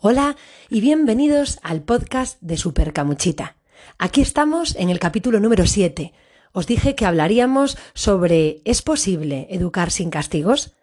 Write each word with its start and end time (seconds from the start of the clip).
Hola 0.00 0.36
y 0.68 0.80
bienvenidos 0.80 1.58
al 1.62 1.82
podcast 1.82 2.38
de 2.42 2.58
Super 2.58 2.92
Camuchita. 2.92 3.56
Aquí 3.96 4.20
estamos 4.20 4.76
en 4.76 4.90
el 4.90 4.98
capítulo 4.98 5.40
número 5.40 5.66
7. 5.66 6.12
Os 6.52 6.66
dije 6.66 6.94
que 6.94 7.06
hablaríamos 7.06 7.78
sobre 7.94 8.60
¿es 8.64 8.82
posible 8.82 9.46
educar 9.50 9.90
sin 9.90 10.10
castigos? 10.10 10.74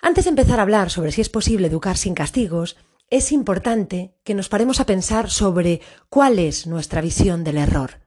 Antes 0.00 0.24
de 0.24 0.30
empezar 0.30 0.60
a 0.60 0.62
hablar 0.62 0.90
sobre 0.90 1.10
si 1.10 1.22
es 1.22 1.28
posible 1.28 1.66
educar 1.66 1.96
sin 1.96 2.14
castigos, 2.14 2.76
es 3.08 3.32
importante 3.32 4.14
que 4.22 4.34
nos 4.34 4.48
paremos 4.48 4.78
a 4.78 4.86
pensar 4.86 5.28
sobre 5.28 5.80
cuál 6.08 6.38
es 6.38 6.68
nuestra 6.68 7.00
visión 7.00 7.42
del 7.42 7.58
error. 7.58 8.00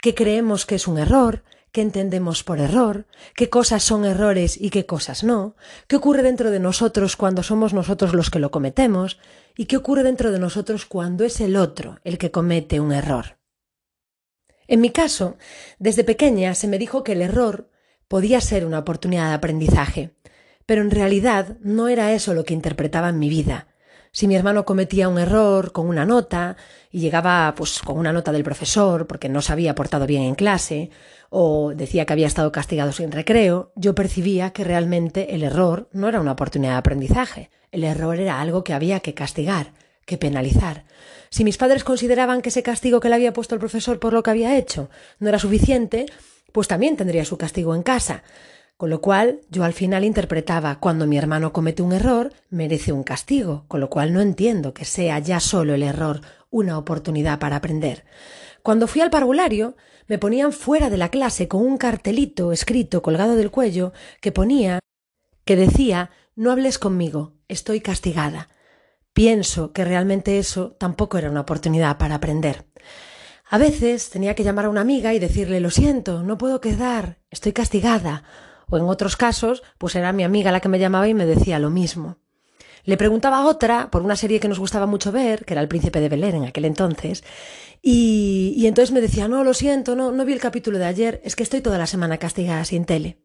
¿Qué 0.00 0.14
creemos 0.14 0.66
que 0.66 0.76
es 0.76 0.86
un 0.86 0.98
error? 0.98 1.42
Qué 1.74 1.82
entendemos 1.82 2.44
por 2.44 2.60
error, 2.60 3.04
qué 3.34 3.50
cosas 3.50 3.82
son 3.82 4.04
errores 4.04 4.56
y 4.60 4.70
qué 4.70 4.86
cosas 4.86 5.24
no, 5.24 5.56
qué 5.88 5.96
ocurre 5.96 6.22
dentro 6.22 6.52
de 6.52 6.60
nosotros 6.60 7.16
cuando 7.16 7.42
somos 7.42 7.74
nosotros 7.74 8.14
los 8.14 8.30
que 8.30 8.38
lo 8.38 8.52
cometemos 8.52 9.18
y 9.56 9.66
qué 9.66 9.76
ocurre 9.76 10.04
dentro 10.04 10.30
de 10.30 10.38
nosotros 10.38 10.86
cuando 10.86 11.24
es 11.24 11.40
el 11.40 11.56
otro 11.56 11.98
el 12.04 12.16
que 12.16 12.30
comete 12.30 12.78
un 12.78 12.92
error. 12.92 13.38
En 14.68 14.80
mi 14.80 14.90
caso, 14.90 15.36
desde 15.80 16.04
pequeña 16.04 16.54
se 16.54 16.68
me 16.68 16.78
dijo 16.78 17.02
que 17.02 17.10
el 17.10 17.22
error 17.22 17.72
podía 18.06 18.40
ser 18.40 18.64
una 18.66 18.78
oportunidad 18.78 19.30
de 19.30 19.34
aprendizaje, 19.34 20.14
pero 20.66 20.80
en 20.80 20.92
realidad 20.92 21.56
no 21.60 21.88
era 21.88 22.12
eso 22.12 22.34
lo 22.34 22.44
que 22.44 22.54
interpretaba 22.54 23.08
en 23.08 23.18
mi 23.18 23.28
vida, 23.28 23.66
si 24.14 24.28
mi 24.28 24.36
hermano 24.36 24.64
cometía 24.64 25.08
un 25.08 25.18
error 25.18 25.72
con 25.72 25.88
una 25.88 26.06
nota 26.06 26.56
y 26.92 27.00
llegaba 27.00 27.52
pues 27.56 27.80
con 27.80 27.98
una 27.98 28.12
nota 28.12 28.30
del 28.30 28.44
profesor 28.44 29.08
porque 29.08 29.28
no 29.28 29.42
se 29.42 29.52
había 29.52 29.74
portado 29.74 30.06
bien 30.06 30.22
en 30.22 30.36
clase 30.36 30.90
o 31.30 31.72
decía 31.74 32.06
que 32.06 32.12
había 32.12 32.28
estado 32.28 32.52
castigado 32.52 32.92
sin 32.92 33.10
recreo, 33.10 33.72
yo 33.74 33.96
percibía 33.96 34.52
que 34.52 34.62
realmente 34.62 35.34
el 35.34 35.42
error 35.42 35.88
no 35.90 36.08
era 36.08 36.20
una 36.20 36.30
oportunidad 36.30 36.74
de 36.74 36.78
aprendizaje, 36.78 37.50
el 37.72 37.82
error 37.82 38.20
era 38.20 38.40
algo 38.40 38.62
que 38.62 38.72
había 38.72 39.00
que 39.00 39.14
castigar, 39.14 39.72
que 40.06 40.16
penalizar. 40.16 40.84
Si 41.28 41.42
mis 41.42 41.56
padres 41.56 41.82
consideraban 41.82 42.40
que 42.40 42.50
ese 42.50 42.62
castigo 42.62 43.00
que 43.00 43.08
le 43.08 43.16
había 43.16 43.32
puesto 43.32 43.56
el 43.56 43.60
profesor 43.60 43.98
por 43.98 44.12
lo 44.12 44.22
que 44.22 44.30
había 44.30 44.56
hecho 44.56 44.90
no 45.18 45.28
era 45.28 45.40
suficiente, 45.40 46.06
pues 46.52 46.68
también 46.68 46.96
tendría 46.96 47.24
su 47.24 47.36
castigo 47.36 47.74
en 47.74 47.82
casa. 47.82 48.22
Con 48.76 48.90
lo 48.90 49.00
cual 49.00 49.40
yo 49.50 49.62
al 49.62 49.72
final 49.72 50.04
interpretaba 50.04 50.80
cuando 50.80 51.06
mi 51.06 51.16
hermano 51.16 51.52
comete 51.52 51.82
un 51.82 51.92
error 51.92 52.32
merece 52.50 52.92
un 52.92 53.04
castigo, 53.04 53.64
con 53.68 53.80
lo 53.80 53.88
cual 53.88 54.12
no 54.12 54.20
entiendo 54.20 54.74
que 54.74 54.84
sea 54.84 55.18
ya 55.20 55.38
solo 55.38 55.74
el 55.74 55.84
error 55.84 56.22
una 56.50 56.76
oportunidad 56.76 57.38
para 57.38 57.56
aprender. 57.56 58.04
Cuando 58.62 58.88
fui 58.88 59.00
al 59.00 59.10
parvulario 59.10 59.76
me 60.08 60.18
ponían 60.18 60.52
fuera 60.52 60.90
de 60.90 60.96
la 60.96 61.08
clase 61.08 61.46
con 61.46 61.62
un 61.62 61.78
cartelito 61.78 62.50
escrito 62.50 63.00
colgado 63.00 63.36
del 63.36 63.52
cuello 63.52 63.92
que 64.20 64.32
ponía 64.32 64.80
que 65.44 65.56
decía 65.56 66.10
no 66.34 66.50
hables 66.50 66.78
conmigo, 66.78 67.34
estoy 67.46 67.80
castigada. 67.80 68.48
Pienso 69.12 69.72
que 69.72 69.84
realmente 69.84 70.38
eso 70.38 70.72
tampoco 70.72 71.16
era 71.16 71.30
una 71.30 71.42
oportunidad 71.42 71.96
para 71.96 72.16
aprender. 72.16 72.66
A 73.48 73.58
veces 73.58 74.10
tenía 74.10 74.34
que 74.34 74.42
llamar 74.42 74.64
a 74.64 74.70
una 74.70 74.80
amiga 74.80 75.14
y 75.14 75.20
decirle 75.20 75.60
lo 75.60 75.70
siento, 75.70 76.24
no 76.24 76.38
puedo 76.38 76.60
quedar, 76.60 77.20
estoy 77.30 77.52
castigada 77.52 78.24
o 78.74 78.78
en 78.78 78.88
otros 78.88 79.16
casos, 79.16 79.62
pues 79.78 79.94
era 79.94 80.12
mi 80.12 80.24
amiga 80.24 80.52
la 80.52 80.60
que 80.60 80.68
me 80.68 80.78
llamaba 80.78 81.08
y 81.08 81.14
me 81.14 81.26
decía 81.26 81.58
lo 81.58 81.70
mismo. 81.70 82.18
Le 82.84 82.96
preguntaba 82.98 83.38
a 83.38 83.46
otra 83.46 83.90
por 83.90 84.02
una 84.02 84.16
serie 84.16 84.40
que 84.40 84.48
nos 84.48 84.58
gustaba 84.58 84.86
mucho 84.86 85.10
ver, 85.10 85.44
que 85.44 85.54
era 85.54 85.62
El 85.62 85.68
Príncipe 85.68 86.00
de 86.00 86.08
Bel 86.10 86.24
en 86.24 86.44
aquel 86.44 86.66
entonces, 86.66 87.24
y, 87.80 88.54
y, 88.56 88.66
entonces 88.66 88.92
me 88.92 89.00
decía, 89.00 89.28
no, 89.28 89.44
lo 89.44 89.52
siento, 89.54 89.94
no, 89.94 90.10
no 90.10 90.24
vi 90.24 90.32
el 90.32 90.40
capítulo 90.40 90.78
de 90.78 90.86
ayer, 90.86 91.20
es 91.22 91.36
que 91.36 91.42
estoy 91.42 91.60
toda 91.60 91.78
la 91.78 91.86
semana 91.86 92.18
castigada 92.18 92.64
sin 92.64 92.86
tele. 92.86 93.18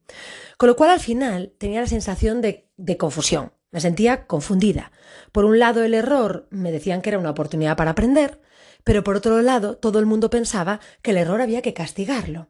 Con 0.57 0.67
lo 0.67 0.75
cual 0.75 0.91
al 0.91 0.99
final 0.99 1.53
tenía 1.57 1.79
la 1.79 1.87
sensación 1.87 2.41
de, 2.41 2.69
de 2.75 2.97
confusión, 2.97 3.53
me 3.71 3.79
sentía 3.79 4.27
confundida. 4.27 4.91
Por 5.31 5.45
un 5.45 5.59
lado 5.59 5.83
el 5.83 5.93
error 5.93 6.47
me 6.51 6.71
decían 6.71 7.01
que 7.01 7.09
era 7.09 7.19
una 7.19 7.29
oportunidad 7.29 7.77
para 7.77 7.91
aprender, 7.91 8.41
pero 8.83 9.03
por 9.03 9.15
otro 9.15 9.41
lado 9.41 9.77
todo 9.77 9.99
el 9.99 10.05
mundo 10.05 10.29
pensaba 10.29 10.79
que 11.01 11.11
el 11.11 11.17
error 11.17 11.41
había 11.41 11.61
que 11.61 11.73
castigarlo. 11.73 12.49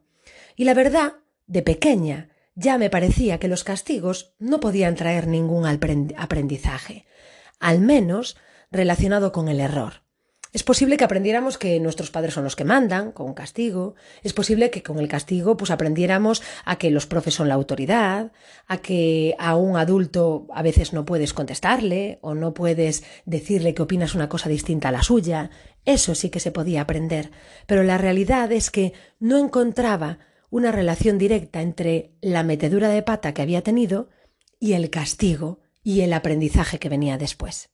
Y 0.56 0.64
la 0.64 0.74
verdad, 0.74 1.14
de 1.46 1.62
pequeña, 1.62 2.30
ya 2.60 2.76
me 2.76 2.90
parecía 2.90 3.38
que 3.38 3.48
los 3.48 3.64
castigos 3.64 4.34
no 4.38 4.60
podían 4.60 4.94
traer 4.94 5.26
ningún 5.26 5.64
aprendizaje, 5.64 7.06
al 7.58 7.80
menos 7.80 8.36
relacionado 8.70 9.32
con 9.32 9.48
el 9.48 9.60
error. 9.60 10.02
Es 10.52 10.62
posible 10.62 10.96
que 10.96 11.04
aprendiéramos 11.04 11.56
que 11.56 11.80
nuestros 11.80 12.10
padres 12.10 12.34
son 12.34 12.44
los 12.44 12.56
que 12.56 12.64
mandan, 12.64 13.12
con 13.12 13.26
un 13.26 13.34
castigo. 13.34 13.94
Es 14.22 14.32
posible 14.34 14.68
que 14.68 14.82
con 14.82 14.98
el 14.98 15.08
castigo 15.08 15.56
pues 15.56 15.70
aprendiéramos 15.70 16.42
a 16.64 16.76
que 16.76 16.90
los 16.90 17.06
profes 17.06 17.34
son 17.34 17.48
la 17.48 17.54
autoridad, 17.54 18.32
a 18.66 18.78
que 18.78 19.36
a 19.38 19.56
un 19.56 19.76
adulto 19.76 20.46
a 20.52 20.62
veces 20.62 20.92
no 20.92 21.06
puedes 21.06 21.32
contestarle 21.32 22.18
o 22.20 22.34
no 22.34 22.52
puedes 22.52 23.04
decirle 23.24 23.74
que 23.74 23.82
opinas 23.82 24.14
una 24.14 24.28
cosa 24.28 24.50
distinta 24.50 24.88
a 24.88 24.92
la 24.92 25.04
suya. 25.04 25.50
Eso 25.86 26.14
sí 26.14 26.28
que 26.28 26.40
se 26.40 26.52
podía 26.52 26.82
aprender. 26.82 27.30
Pero 27.66 27.84
la 27.84 27.96
realidad 27.96 28.52
es 28.52 28.70
que 28.70 28.92
no 29.18 29.38
encontraba 29.38 30.18
una 30.50 30.72
relación 30.72 31.18
directa 31.18 31.62
entre 31.62 32.12
la 32.20 32.42
metedura 32.42 32.88
de 32.88 33.02
pata 33.02 33.32
que 33.32 33.42
había 33.42 33.62
tenido 33.62 34.08
y 34.58 34.72
el 34.74 34.90
castigo 34.90 35.60
y 35.82 36.02
el 36.02 36.12
aprendizaje 36.12 36.78
que 36.78 36.88
venía 36.88 37.16
después. 37.18 37.70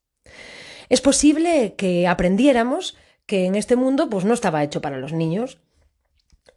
Es 0.89 1.01
posible 1.01 1.75
que 1.77 2.07
aprendiéramos 2.07 2.97
que 3.27 3.47
en 3.47 3.57
este 3.57 3.75
mundo 3.75 4.09
pues 4.09 4.25
no 4.25 4.35
estaba 4.35 4.63
hecho 4.63 4.81
para 4.81 4.99
los 4.99 5.13
niños 5.13 5.59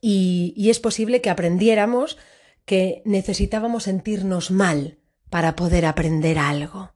y, 0.02 0.54
y 0.56 0.70
es 0.70 0.80
posible 0.80 1.22
que 1.22 1.30
aprendiéramos 1.30 2.18
que 2.66 3.02
necesitábamos 3.06 3.84
sentirnos 3.84 4.52
mal 4.52 5.00
para 5.30 5.56
poder 5.56 5.86
aprender 5.86 6.38
algo. 6.38 6.94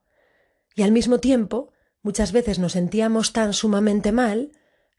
Y 0.75 0.83
al 0.83 0.91
mismo 0.91 1.19
tiempo, 1.19 1.71
muchas 2.03 2.31
veces 2.31 2.59
nos 2.59 2.73
sentíamos 2.73 3.33
tan 3.33 3.53
sumamente 3.53 4.11
mal 4.11 4.51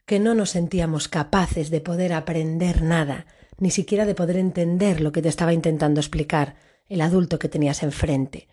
que 0.05 0.19
no 0.19 0.35
nos 0.35 0.51
sentíamos 0.51 1.07
capaces 1.07 1.69
de 1.69 1.81
poder 1.81 2.13
aprender 2.13 2.81
nada, 2.81 3.25
ni 3.57 3.71
siquiera 3.71 4.05
de 4.05 4.15
poder 4.15 4.37
entender 4.37 5.01
lo 5.01 5.11
que 5.11 5.21
te 5.21 5.29
estaba 5.29 5.53
intentando 5.53 5.99
explicar 5.99 6.55
el 6.87 7.01
adulto 7.01 7.39
que 7.39 7.49
tenías 7.49 7.83
enfrente. 7.83 8.47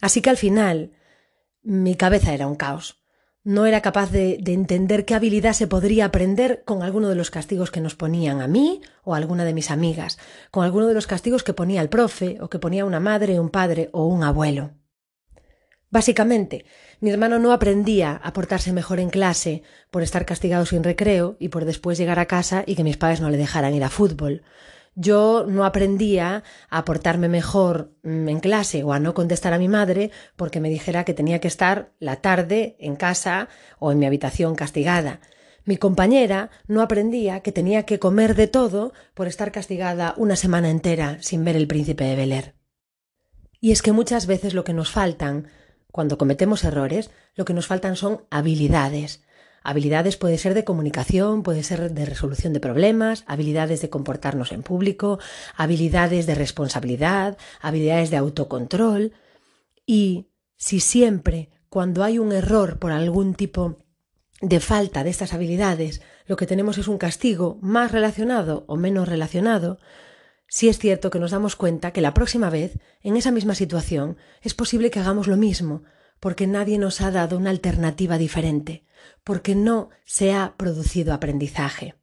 Así 0.00 0.20
que 0.20 0.30
al 0.30 0.36
final 0.36 0.92
mi 1.62 1.94
cabeza 1.94 2.34
era 2.34 2.46
un 2.46 2.56
caos. 2.56 2.98
No 3.44 3.66
era 3.66 3.80
capaz 3.80 4.12
de, 4.12 4.38
de, 4.40 4.52
entender 4.52 5.04
qué 5.04 5.14
habilidad 5.14 5.52
se 5.52 5.66
podría 5.66 6.04
aprender 6.04 6.62
con 6.64 6.82
alguno 6.82 7.08
de 7.08 7.16
los 7.16 7.32
castigos 7.32 7.72
que 7.72 7.80
nos 7.80 7.96
ponían 7.96 8.40
a 8.40 8.46
mí 8.46 8.82
o 9.02 9.16
alguna 9.16 9.44
de 9.44 9.52
mis 9.52 9.72
amigas, 9.72 10.18
con 10.52 10.64
alguno 10.64 10.86
de 10.86 10.94
los 10.94 11.08
castigos 11.08 11.42
que 11.42 11.52
ponía 11.52 11.82
el 11.82 11.88
profe 11.88 12.38
o 12.40 12.48
que 12.48 12.60
ponía 12.60 12.84
una 12.84 13.00
madre, 13.00 13.40
un 13.40 13.50
padre 13.50 13.90
o 13.92 14.06
un 14.06 14.22
abuelo. 14.22 14.70
Básicamente, 15.92 16.64
mi 17.00 17.10
hermano 17.10 17.38
no 17.38 17.52
aprendía 17.52 18.18
a 18.24 18.32
portarse 18.32 18.72
mejor 18.72 18.98
en 18.98 19.10
clase 19.10 19.62
por 19.90 20.02
estar 20.02 20.24
castigado 20.24 20.64
sin 20.64 20.82
recreo 20.82 21.36
y 21.38 21.50
por 21.50 21.66
después 21.66 21.98
llegar 21.98 22.18
a 22.18 22.24
casa 22.24 22.64
y 22.66 22.76
que 22.76 22.82
mis 22.82 22.96
padres 22.96 23.20
no 23.20 23.28
le 23.28 23.36
dejaran 23.36 23.74
ir 23.74 23.84
a 23.84 23.90
fútbol. 23.90 24.42
Yo 24.94 25.44
no 25.46 25.66
aprendía 25.66 26.44
a 26.70 26.84
portarme 26.86 27.28
mejor 27.28 27.92
mm, 28.04 28.26
en 28.26 28.40
clase 28.40 28.82
o 28.84 28.94
a 28.94 29.00
no 29.00 29.12
contestar 29.12 29.52
a 29.52 29.58
mi 29.58 29.68
madre 29.68 30.10
porque 30.34 30.60
me 30.60 30.70
dijera 30.70 31.04
que 31.04 31.12
tenía 31.12 31.40
que 31.40 31.48
estar 31.48 31.92
la 31.98 32.16
tarde 32.16 32.74
en 32.78 32.96
casa 32.96 33.50
o 33.78 33.92
en 33.92 33.98
mi 33.98 34.06
habitación 34.06 34.54
castigada. 34.54 35.20
Mi 35.66 35.76
compañera 35.76 36.48
no 36.68 36.80
aprendía 36.80 37.40
que 37.40 37.52
tenía 37.52 37.82
que 37.82 37.98
comer 37.98 38.34
de 38.34 38.46
todo 38.46 38.94
por 39.12 39.26
estar 39.28 39.52
castigada 39.52 40.14
una 40.16 40.36
semana 40.36 40.70
entera 40.70 41.18
sin 41.20 41.44
ver 41.44 41.56
el 41.56 41.68
príncipe 41.68 42.04
de 42.04 42.16
Bel 42.16 42.54
Y 43.60 43.72
es 43.72 43.82
que 43.82 43.92
muchas 43.92 44.26
veces 44.26 44.54
lo 44.54 44.64
que 44.64 44.72
nos 44.72 44.90
faltan 44.90 45.48
cuando 45.92 46.18
cometemos 46.18 46.64
errores, 46.64 47.10
lo 47.36 47.44
que 47.44 47.54
nos 47.54 47.66
faltan 47.66 47.96
son 47.96 48.22
habilidades. 48.30 49.22
Habilidades 49.62 50.16
puede 50.16 50.38
ser 50.38 50.54
de 50.54 50.64
comunicación, 50.64 51.42
puede 51.44 51.62
ser 51.62 51.92
de 51.92 52.04
resolución 52.04 52.52
de 52.52 52.60
problemas, 52.60 53.22
habilidades 53.28 53.80
de 53.80 53.90
comportarnos 53.90 54.50
en 54.50 54.62
público, 54.62 55.20
habilidades 55.54 56.26
de 56.26 56.34
responsabilidad, 56.34 57.38
habilidades 57.60 58.10
de 58.10 58.16
autocontrol. 58.16 59.12
Y 59.86 60.30
si 60.56 60.80
siempre, 60.80 61.50
cuando 61.68 62.02
hay 62.02 62.18
un 62.18 62.32
error 62.32 62.78
por 62.78 62.90
algún 62.90 63.34
tipo 63.34 63.78
de 64.40 64.58
falta 64.58 65.04
de 65.04 65.10
estas 65.10 65.32
habilidades, 65.32 66.02
lo 66.26 66.36
que 66.36 66.46
tenemos 66.46 66.78
es 66.78 66.88
un 66.88 66.98
castigo 66.98 67.58
más 67.60 67.92
relacionado 67.92 68.64
o 68.66 68.76
menos 68.76 69.08
relacionado, 69.08 69.78
Sí 70.54 70.68
es 70.68 70.78
cierto 70.78 71.08
que 71.08 71.18
nos 71.18 71.30
damos 71.30 71.56
cuenta 71.56 71.92
que 71.92 72.02
la 72.02 72.12
próxima 72.12 72.50
vez, 72.50 72.78
en 73.00 73.16
esa 73.16 73.30
misma 73.30 73.54
situación, 73.54 74.18
es 74.42 74.52
posible 74.52 74.90
que 74.90 75.00
hagamos 75.00 75.26
lo 75.26 75.38
mismo, 75.38 75.82
porque 76.20 76.46
nadie 76.46 76.76
nos 76.76 77.00
ha 77.00 77.10
dado 77.10 77.38
una 77.38 77.48
alternativa 77.48 78.18
diferente, 78.18 78.84
porque 79.24 79.54
no 79.54 79.88
se 80.04 80.34
ha 80.34 80.52
producido 80.58 81.14
aprendizaje. 81.14 81.94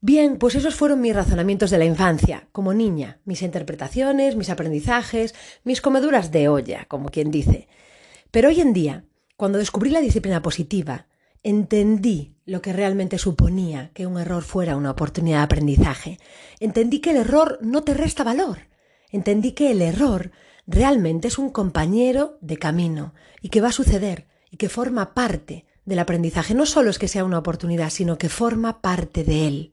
Bien, 0.00 0.38
pues 0.38 0.54
esos 0.54 0.74
fueron 0.74 1.02
mis 1.02 1.14
razonamientos 1.14 1.68
de 1.68 1.76
la 1.76 1.84
infancia, 1.84 2.48
como 2.50 2.72
niña, 2.72 3.20
mis 3.26 3.42
interpretaciones, 3.42 4.34
mis 4.34 4.48
aprendizajes, 4.48 5.34
mis 5.64 5.82
comeduras 5.82 6.32
de 6.32 6.48
olla, 6.48 6.86
como 6.86 7.10
quien 7.10 7.30
dice. 7.30 7.68
Pero 8.30 8.48
hoy 8.48 8.62
en 8.62 8.72
día, 8.72 9.04
cuando 9.36 9.58
descubrí 9.58 9.90
la 9.90 10.00
disciplina 10.00 10.40
positiva, 10.40 11.08
entendí 11.42 12.31
lo 12.44 12.62
que 12.62 12.72
realmente 12.72 13.18
suponía 13.18 13.90
que 13.94 14.06
un 14.06 14.18
error 14.18 14.42
fuera 14.42 14.76
una 14.76 14.90
oportunidad 14.90 15.38
de 15.38 15.44
aprendizaje. 15.44 16.18
Entendí 16.60 17.00
que 17.00 17.10
el 17.10 17.18
error 17.18 17.58
no 17.62 17.82
te 17.82 17.94
resta 17.94 18.24
valor. 18.24 18.58
Entendí 19.10 19.52
que 19.52 19.70
el 19.70 19.82
error 19.82 20.32
realmente 20.66 21.28
es 21.28 21.38
un 21.38 21.50
compañero 21.50 22.38
de 22.40 22.56
camino 22.56 23.14
y 23.40 23.48
que 23.48 23.60
va 23.60 23.68
a 23.68 23.72
suceder 23.72 24.26
y 24.50 24.56
que 24.56 24.68
forma 24.68 25.14
parte 25.14 25.66
del 25.84 25.98
aprendizaje. 25.98 26.54
No 26.54 26.66
solo 26.66 26.90
es 26.90 26.98
que 26.98 27.08
sea 27.08 27.24
una 27.24 27.38
oportunidad, 27.38 27.90
sino 27.90 28.18
que 28.18 28.28
forma 28.28 28.80
parte 28.80 29.24
de 29.24 29.46
él. 29.46 29.72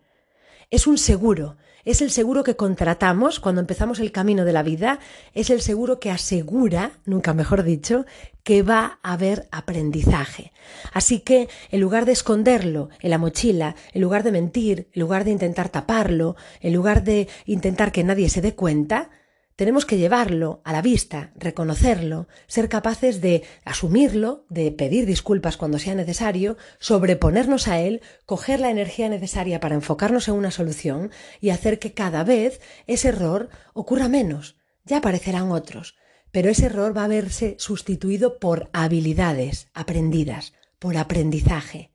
Es 0.72 0.88
un 0.88 0.98
seguro, 0.98 1.58
es 1.86 2.02
el 2.02 2.12
seguro 2.12 2.44
que 2.44 2.56
contratamos 2.56 3.40
cuando 3.40 3.62
empezamos 3.62 4.00
el 4.00 4.12
camino 4.12 4.46
de 4.46 4.54
la 4.54 4.64
vida, 4.64 5.00
es 5.34 5.50
el 5.50 5.62
seguro 5.62 6.00
que 6.00 6.12
asegura, 6.12 6.92
nunca 7.06 7.34
mejor 7.34 7.64
dicho, 7.64 8.06
que 8.44 8.64
va 8.64 9.00
a 9.04 9.14
haber 9.14 9.48
aprendizaje. 9.52 10.52
Así 10.94 11.20
que, 11.20 11.50
en 11.72 11.82
lugar 11.82 12.06
de 12.06 12.14
esconderlo 12.14 12.90
en 13.00 13.12
la 13.12 13.18
mochila, 13.18 13.76
en 13.94 14.02
lugar 14.02 14.24
de 14.24 14.32
mentir, 14.32 14.88
en 14.94 15.02
lugar 15.02 15.24
de 15.24 15.32
intentar 15.32 15.70
taparlo, 15.70 16.36
en 16.62 16.74
lugar 16.74 17.04
de 17.04 17.28
intentar 17.46 17.92
que 17.92 18.04
nadie 18.04 18.30
se 18.30 18.42
dé 18.42 18.56
cuenta, 18.56 19.10
tenemos 19.60 19.86
que 19.86 19.98
llevarlo 19.98 20.62
a 20.64 20.72
la 20.72 20.82
vista, 20.82 21.34
reconocerlo, 21.36 22.30
ser 22.48 22.70
capaces 22.70 23.20
de 23.20 23.44
asumirlo, 23.66 24.46
de 24.48 24.72
pedir 24.72 25.06
disculpas 25.06 25.58
cuando 25.58 25.80
sea 25.80 25.96
necesario, 25.96 26.56
sobreponernos 26.80 27.68
a 27.68 27.78
él, 27.82 28.00
coger 28.26 28.62
la 28.62 28.70
energía 28.70 29.10
necesaria 29.10 29.60
para 29.60 29.76
enfocarnos 29.76 30.30
en 30.30 30.36
una 30.36 30.52
solución 30.52 31.12
y 31.42 31.50
hacer 31.50 31.78
que 31.78 31.94
cada 31.94 32.24
vez 32.24 32.62
ese 32.88 33.10
error 33.10 33.50
ocurra 33.74 34.08
menos. 34.08 34.56
Ya 34.86 35.00
aparecerán 35.00 35.52
otros, 35.52 35.98
pero 36.32 36.50
ese 36.50 36.68
error 36.68 36.96
va 36.96 37.04
a 37.04 37.10
verse 37.10 37.58
sustituido 37.60 38.40
por 38.40 38.70
habilidades 38.72 39.68
aprendidas, 39.74 40.54
por 40.80 40.96
aprendizaje. 40.96 41.92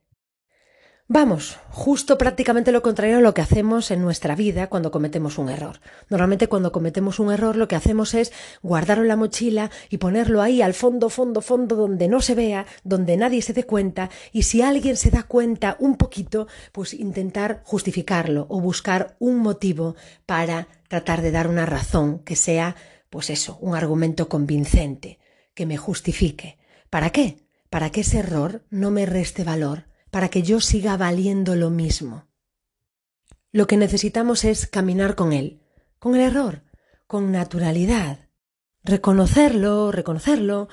Vamos, 1.07 1.59
justo 1.69 2.17
prácticamente 2.17 2.73
lo 2.73 2.81
contrario 2.81 3.19
a 3.19 3.21
lo 3.21 3.35
que 3.35 3.43
hacemos 3.43 3.91
en 3.91 4.01
nuestra 4.01 4.35
vida 4.35 4.69
cuando 4.69 4.91
cometemos 4.91 5.37
un 5.37 5.51
error. 5.51 5.81
Normalmente 6.09 6.49
cuando 6.49 6.73
cometemos 6.73 7.19
un 7.19 7.31
error 7.31 7.57
lo 7.57 7.69
que 7.69 7.77
hacemos 7.77 8.15
es 8.15 8.33
guardarlo 8.63 9.03
en 9.03 9.09
la 9.09 9.17
mochila 9.17 9.71
y 9.91 9.99
ponerlo 9.99 10.41
ahí 10.41 10.63
al 10.63 10.73
fondo, 10.73 11.11
fondo, 11.11 11.43
fondo, 11.43 11.77
donde 11.77 12.09
no 12.09 12.23
se 12.23 12.35
vea, 12.35 12.65
donde 12.85 13.19
nadie 13.19 13.43
se 13.43 13.53
dé 13.53 13.65
cuenta, 13.65 14.09
y 14.33 14.45
si 14.45 14.63
alguien 14.63 14.97
se 14.97 15.11
da 15.11 15.25
cuenta 15.25 15.77
un 15.79 15.97
poquito, 15.97 16.49
pues 16.73 16.95
intentar 16.95 17.61
justificarlo 17.65 18.47
o 18.49 18.63
buscar 18.63 19.15
un 19.19 19.41
motivo 19.41 19.97
para 20.25 20.69
tratar 20.89 21.21
de 21.21 21.33
dar 21.33 21.49
una 21.49 21.67
razón 21.67 22.21
que 22.21 22.35
sea, 22.35 22.77
pues 23.11 23.29
eso, 23.29 23.59
un 23.61 23.77
argumento 23.77 24.31
convincente, 24.31 25.19
que 25.53 25.67
me 25.67 25.77
justifique. 25.77 26.57
¿Para 26.89 27.11
qué? 27.11 27.45
Para 27.69 27.91
que 27.91 28.01
ese 28.01 28.21
error 28.21 28.65
no 28.71 28.91
me 28.91 29.05
reste 29.05 29.45
valor 29.45 29.85
para 30.15 30.29
que 30.29 30.45
yo 30.45 30.61
siga 30.61 30.97
valiendo 30.97 31.57
lo 31.57 31.71
mismo. 31.71 32.29
Lo 33.51 33.67
que 33.67 33.77
necesitamos 33.77 34.45
es 34.45 34.69
caminar 34.69 35.17
con 35.17 35.33
él, 35.33 35.61
con 35.99 36.15
el 36.15 36.21
error, 36.21 36.63
con 37.09 37.33
naturalidad, 37.33 38.29
reconocerlo, 38.85 39.91
reconocerlo, 39.91 40.69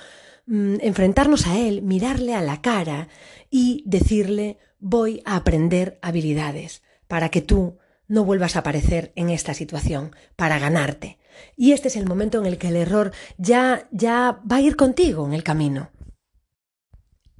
mm, 0.45 0.75
enfrentarnos 0.81 1.47
a 1.47 1.57
él, 1.57 1.81
mirarle 1.81 2.35
a 2.35 2.43
la 2.43 2.61
cara 2.61 3.07
y 3.49 3.83
decirle 3.87 4.59
voy 4.77 5.23
a 5.25 5.37
aprender 5.37 5.97
habilidades 6.03 6.83
para 7.07 7.29
que 7.29 7.41
tú 7.41 7.79
no 8.07 8.23
vuelvas 8.23 8.55
a 8.55 8.59
aparecer 8.59 9.11
en 9.15 9.31
esta 9.31 9.55
situación, 9.55 10.15
para 10.35 10.59
ganarte. 10.59 11.17
Y 11.57 11.71
este 11.71 11.87
es 11.87 11.95
el 11.95 12.05
momento 12.05 12.37
en 12.37 12.45
el 12.45 12.59
que 12.59 12.67
el 12.67 12.75
error 12.75 13.11
ya 13.39 13.87
ya 13.89 14.39
va 14.45 14.57
a 14.57 14.61
ir 14.61 14.75
contigo 14.75 15.25
en 15.25 15.33
el 15.33 15.41
camino 15.41 15.89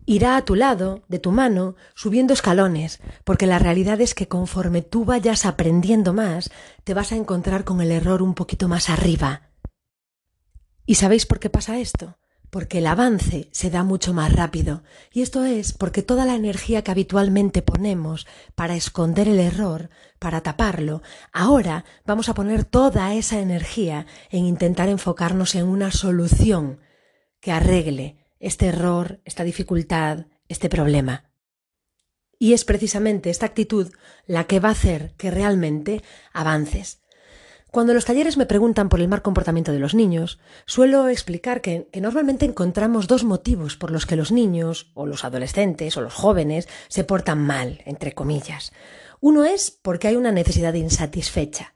irá 0.06 0.36
a 0.36 0.46
tu 0.46 0.56
lado, 0.56 1.04
de 1.08 1.20
tu 1.20 1.32
mano, 1.32 1.76
subiendo 1.96 2.34
escalones, 2.34 3.00
porque 3.24 3.48
la 3.48 3.60
realidad 3.60 4.02
es 4.02 4.14
que 4.16 4.28
conforme 4.28 4.82
tú 4.82 5.06
vayas 5.06 5.46
aprendiendo 5.46 6.14
más, 6.14 6.52
te 6.84 6.94
vas 6.94 7.12
a 7.12 7.16
encontrar 7.16 7.64
con 7.64 7.82
el 7.82 7.92
error 7.92 8.22
un 8.22 8.34
poquito 8.34 8.68
más 8.68 8.90
arriba. 8.90 9.50
¿Y 10.86 10.96
sabéis 10.96 11.26
por 11.26 11.40
qué 11.40 11.50
pasa 11.50 11.80
esto? 11.80 12.18
Porque 12.50 12.80
el 12.80 12.88
avance 12.88 13.48
se 13.54 13.70
da 13.70 13.84
mucho 13.84 14.14
más 14.14 14.34
rápido, 14.34 14.84
y 15.14 15.22
esto 15.22 15.46
es 15.46 15.72
porque 15.72 16.04
toda 16.04 16.26
la 16.26 16.36
energía 16.36 16.84
que 16.84 16.92
habitualmente 16.92 17.62
ponemos 17.62 18.28
para 18.56 18.76
esconder 18.76 19.30
el 19.30 19.40
error, 19.40 19.90
para 20.20 20.42
taparlo, 20.42 21.02
ahora 21.32 21.86
vamos 22.06 22.28
a 22.28 22.34
poner 22.34 22.66
toda 22.66 23.14
esa 23.14 23.40
energía 23.40 24.06
en 24.32 24.46
intentar 24.46 24.90
enfocarnos 24.90 25.56
en 25.56 25.66
una 25.66 25.92
solución 25.92 26.80
que 27.40 27.54
arregle 27.54 28.21
este 28.42 28.68
error, 28.68 29.22
esta 29.24 29.44
dificultad, 29.44 30.26
este 30.50 30.68
problema. 30.68 31.32
Y 32.38 32.54
es 32.54 32.66
precisamente 32.66 33.30
esta 33.30 33.46
actitud 33.46 33.92
la 34.26 34.46
que 34.46 34.60
va 34.60 34.70
a 34.70 34.74
hacer 34.74 35.14
que 35.16 35.32
realmente 35.32 36.02
avances. 36.34 37.02
Cuando 37.70 37.94
los 37.94 38.04
talleres 38.04 38.36
me 38.36 38.46
preguntan 38.46 38.90
por 38.90 39.00
el 39.00 39.08
mal 39.08 39.22
comportamiento 39.22 39.72
de 39.72 39.80
los 39.80 39.96
niños, 39.96 40.40
suelo 40.66 41.08
explicar 41.08 41.62
que, 41.62 41.88
que, 41.90 42.02
normalmente 42.02 42.46
encontramos 42.46 43.08
dos 43.08 43.24
motivos 43.24 43.78
por 43.78 43.92
los 43.92 44.06
que 44.06 44.18
los 44.18 44.34
niños, 44.34 44.92
o 44.94 45.06
los 45.06 45.24
adolescentes, 45.24 45.96
o 45.96 46.02
los 46.02 46.14
jóvenes, 46.14 46.68
se 46.90 47.06
portan 47.06 47.40
mal, 47.40 47.82
entre 47.86 48.12
comillas. 48.12 48.74
Uno 49.22 49.46
es 49.46 49.72
porque 49.72 50.10
hay 50.10 50.18
una 50.18 50.34
necesidad 50.34 50.74
insatisfecha, 50.74 51.76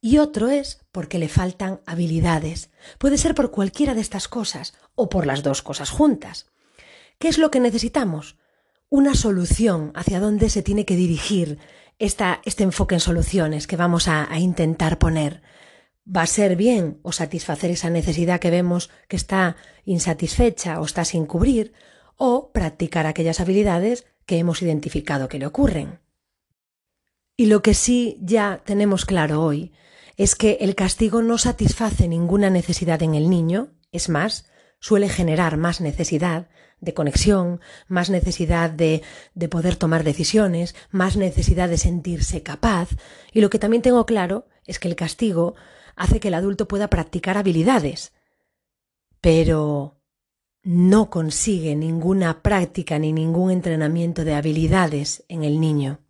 y 0.00 0.18
otro 0.18 0.48
es 0.48 0.84
porque 0.92 1.18
le 1.18 1.28
faltan 1.28 1.80
habilidades. 1.86 2.70
Puede 2.98 3.18
ser 3.18 3.34
por 3.34 3.50
cualquiera 3.50 3.94
de 3.94 4.00
estas 4.00 4.28
cosas 4.28 4.74
o 4.94 5.08
por 5.08 5.26
las 5.26 5.42
dos 5.42 5.62
cosas 5.62 5.90
juntas. 5.90 6.46
¿Qué 7.18 7.28
es 7.28 7.38
lo 7.38 7.50
que 7.50 7.60
necesitamos? 7.60 8.36
Una 8.88 9.14
solución 9.14 9.92
hacia 9.94 10.20
dónde 10.20 10.50
se 10.50 10.62
tiene 10.62 10.84
que 10.84 10.96
dirigir 10.96 11.58
esta, 11.98 12.40
este 12.44 12.62
enfoque 12.62 12.94
en 12.94 13.00
soluciones 13.00 13.66
que 13.66 13.76
vamos 13.76 14.06
a, 14.06 14.30
a 14.30 14.38
intentar 14.38 14.98
poner. 14.98 15.42
¿Va 16.06 16.22
a 16.22 16.26
ser 16.26 16.54
bien 16.54 17.00
o 17.02 17.10
satisfacer 17.10 17.70
esa 17.70 17.90
necesidad 17.90 18.38
que 18.38 18.50
vemos 18.50 18.90
que 19.08 19.16
está 19.16 19.56
insatisfecha 19.84 20.80
o 20.80 20.84
está 20.84 21.04
sin 21.04 21.26
cubrir? 21.26 21.72
¿O 22.16 22.52
practicar 22.52 23.06
aquellas 23.06 23.40
habilidades 23.40 24.06
que 24.24 24.38
hemos 24.38 24.62
identificado 24.62 25.28
que 25.28 25.38
le 25.38 25.46
ocurren? 25.46 26.00
Y 27.36 27.46
lo 27.46 27.60
que 27.60 27.74
sí 27.74 28.18
ya 28.22 28.62
tenemos 28.64 29.04
claro 29.04 29.42
hoy 29.42 29.72
es 30.16 30.34
que 30.34 30.58
el 30.60 30.74
castigo 30.74 31.22
no 31.22 31.38
satisface 31.38 32.08
ninguna 32.08 32.50
necesidad 32.50 33.02
en 33.02 33.14
el 33.14 33.28
niño, 33.28 33.68
es 33.92 34.08
más, 34.08 34.46
suele 34.80 35.08
generar 35.08 35.56
más 35.56 35.80
necesidad 35.80 36.48
de 36.80 36.94
conexión, 36.94 37.60
más 37.88 38.10
necesidad 38.10 38.70
de, 38.70 39.02
de, 39.34 39.48
poder 39.48 39.76
tomar 39.76 40.04
decisiones, 40.04 40.74
más 40.90 41.16
necesidad 41.16 41.68
de 41.68 41.78
sentirse 41.78 42.42
capaz, 42.42 42.90
y 43.32 43.40
lo 43.40 43.50
que 43.50 43.58
también 43.58 43.82
tengo 43.82 44.04
claro 44.06 44.46
es 44.66 44.78
que 44.78 44.88
el 44.88 44.96
castigo 44.96 45.54
hace 45.96 46.20
que 46.20 46.28
el 46.28 46.34
adulto 46.34 46.68
pueda 46.68 46.88
practicar 46.88 47.38
habilidades, 47.38 48.12
pero 49.20 50.02
no 50.62 51.10
consigue 51.10 51.76
ninguna 51.76 52.42
práctica 52.42 52.98
ni 52.98 53.12
ningún 53.12 53.50
entrenamiento 53.50 54.24
de 54.24 54.34
habilidades 54.34 55.24
en 55.28 55.44
el 55.44 55.60
niño. 55.60 56.00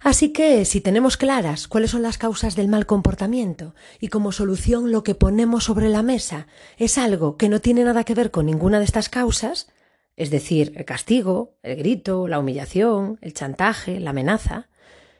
Así 0.00 0.32
que, 0.32 0.64
si 0.64 0.80
tenemos 0.80 1.16
claras 1.16 1.66
cuáles 1.66 1.90
son 1.90 2.02
las 2.02 2.18
causas 2.18 2.54
del 2.54 2.68
mal 2.68 2.86
comportamiento 2.86 3.74
y 3.98 4.08
como 4.08 4.30
solución 4.30 4.92
lo 4.92 5.02
que 5.02 5.16
ponemos 5.16 5.64
sobre 5.64 5.88
la 5.88 6.02
mesa 6.02 6.46
es 6.76 6.98
algo 6.98 7.36
que 7.36 7.48
no 7.48 7.60
tiene 7.60 7.82
nada 7.82 8.04
que 8.04 8.14
ver 8.14 8.30
con 8.30 8.46
ninguna 8.46 8.78
de 8.78 8.84
estas 8.84 9.08
causas, 9.08 9.68
es 10.16 10.30
decir, 10.30 10.72
el 10.76 10.84
castigo, 10.84 11.56
el 11.62 11.76
grito, 11.76 12.28
la 12.28 12.38
humillación, 12.38 13.18
el 13.22 13.34
chantaje, 13.34 13.98
la 13.98 14.10
amenaza, 14.10 14.68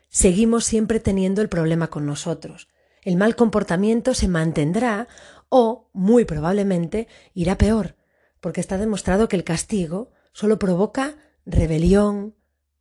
seguimos 0.09 0.65
siempre 0.65 1.01
teniendo 1.01 1.43
el 1.43 1.49
problema 1.49 1.89
con 1.89 2.07
nosotros. 2.07 2.69
El 3.03 3.17
mal 3.17 3.37
comportamiento 3.37 4.15
se 4.15 4.29
mantendrá 4.29 5.09
o, 5.49 5.89
muy 5.93 6.25
probablemente, 6.25 7.09
irá 7.35 7.59
peor, 7.59 7.97
porque 8.41 8.61
está 8.61 8.79
demostrado 8.79 9.29
que 9.29 9.37
el 9.37 9.45
castigo 9.45 10.11
solo 10.33 10.59
provoca 10.59 11.17
rebelión, 11.47 12.35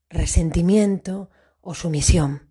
resentimiento, 0.10 1.30
o 1.68 1.76
sumisión. 1.76 2.50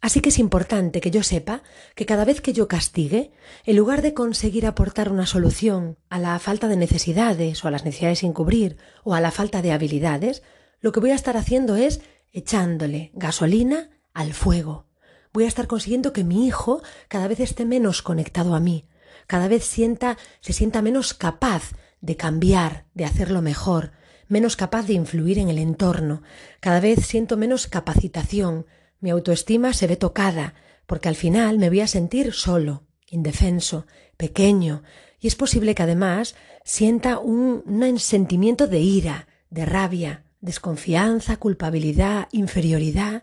Así 0.00 0.20
que 0.20 0.30
es 0.30 0.38
importante 0.38 1.00
que 1.00 1.10
yo 1.10 1.22
sepa 1.24 1.62
que 1.96 2.06
cada 2.06 2.24
vez 2.24 2.40
que 2.40 2.52
yo 2.52 2.68
castigue, 2.68 3.32
en 3.64 3.76
lugar 3.76 4.00
de 4.00 4.14
conseguir 4.14 4.64
aportar 4.66 5.10
una 5.10 5.26
solución 5.26 5.98
a 6.08 6.18
la 6.20 6.38
falta 6.38 6.68
de 6.68 6.76
necesidades 6.76 7.64
o 7.64 7.68
a 7.68 7.72
las 7.72 7.84
necesidades 7.84 8.20
sin 8.20 8.32
cubrir 8.32 8.76
o 9.02 9.14
a 9.14 9.20
la 9.20 9.32
falta 9.32 9.60
de 9.60 9.72
habilidades, 9.72 10.42
lo 10.80 10.92
que 10.92 11.00
voy 11.00 11.10
a 11.10 11.16
estar 11.16 11.36
haciendo 11.36 11.74
es 11.76 12.00
echándole 12.32 13.10
gasolina 13.14 13.90
al 14.14 14.34
fuego. 14.34 14.86
Voy 15.32 15.44
a 15.44 15.48
estar 15.48 15.66
consiguiendo 15.66 16.12
que 16.12 16.24
mi 16.24 16.46
hijo 16.46 16.80
cada 17.08 17.26
vez 17.26 17.40
esté 17.40 17.64
menos 17.64 18.02
conectado 18.02 18.54
a 18.54 18.60
mí, 18.60 18.88
cada 19.26 19.48
vez 19.48 19.64
sienta, 19.64 20.16
se 20.40 20.52
sienta 20.52 20.80
menos 20.82 21.14
capaz 21.14 21.72
de 22.00 22.16
cambiar, 22.16 22.86
de 22.94 23.04
hacerlo 23.04 23.42
mejor, 23.42 23.92
menos 24.28 24.56
capaz 24.56 24.86
de 24.86 24.94
influir 24.94 25.38
en 25.38 25.48
el 25.48 25.58
entorno, 25.58 26.22
cada 26.60 26.80
vez 26.80 27.06
siento 27.06 27.36
menos 27.36 27.66
capacitación, 27.66 28.66
mi 29.00 29.10
autoestima 29.10 29.72
se 29.72 29.86
ve 29.86 29.96
tocada, 29.96 30.54
porque 30.86 31.08
al 31.08 31.16
final 31.16 31.58
me 31.58 31.68
voy 31.68 31.80
a 31.80 31.86
sentir 31.86 32.32
solo, 32.32 32.84
indefenso, 33.08 33.86
pequeño, 34.16 34.82
y 35.22 35.28
es 35.28 35.36
posible 35.36 35.74
que 35.74 35.84
además 35.84 36.34
sienta 36.64 37.18
un, 37.18 37.64
sentimiento 37.98 38.66
de 38.66 38.80
ira, 38.80 39.28
de 39.50 39.64
rabia, 39.64 40.24
desconfianza, 40.40 41.36
culpabilidad, 41.36 42.28
inferioridad. 42.32 43.22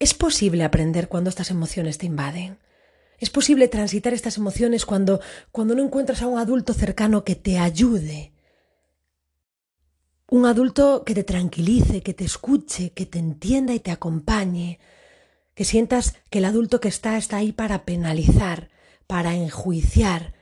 Es 0.00 0.12
posible 0.12 0.64
aprender 0.64 1.08
cuando 1.08 1.30
estas 1.30 1.50
emociones 1.50 1.98
te 1.98 2.06
invaden. 2.06 2.58
Es 3.18 3.30
posible 3.30 3.68
transitar 3.68 4.12
estas 4.12 4.38
emociones 4.38 4.84
cuando, 4.84 5.20
cuando 5.52 5.76
no 5.76 5.84
encuentras 5.84 6.20
a 6.20 6.26
un 6.26 6.38
adulto 6.38 6.74
cercano 6.74 7.24
que 7.24 7.36
te 7.36 7.58
ayude 7.58 8.33
Un 10.28 10.46
adulto 10.46 11.04
que 11.04 11.14
te 11.14 11.22
tranquilice, 11.22 12.02
que 12.02 12.14
te 12.14 12.24
escuche, 12.24 12.90
que 12.90 13.04
te 13.04 13.18
entienda 13.18 13.74
y 13.74 13.80
te 13.80 13.90
acompañe, 13.90 14.78
que 15.54 15.64
sientas 15.64 16.16
que 16.30 16.38
el 16.38 16.46
adulto 16.46 16.80
que 16.80 16.88
está 16.88 17.16
está 17.18 17.36
ahí 17.36 17.52
para 17.52 17.84
penalizar, 17.84 18.70
para 19.06 19.34
enjuiciar. 19.34 20.32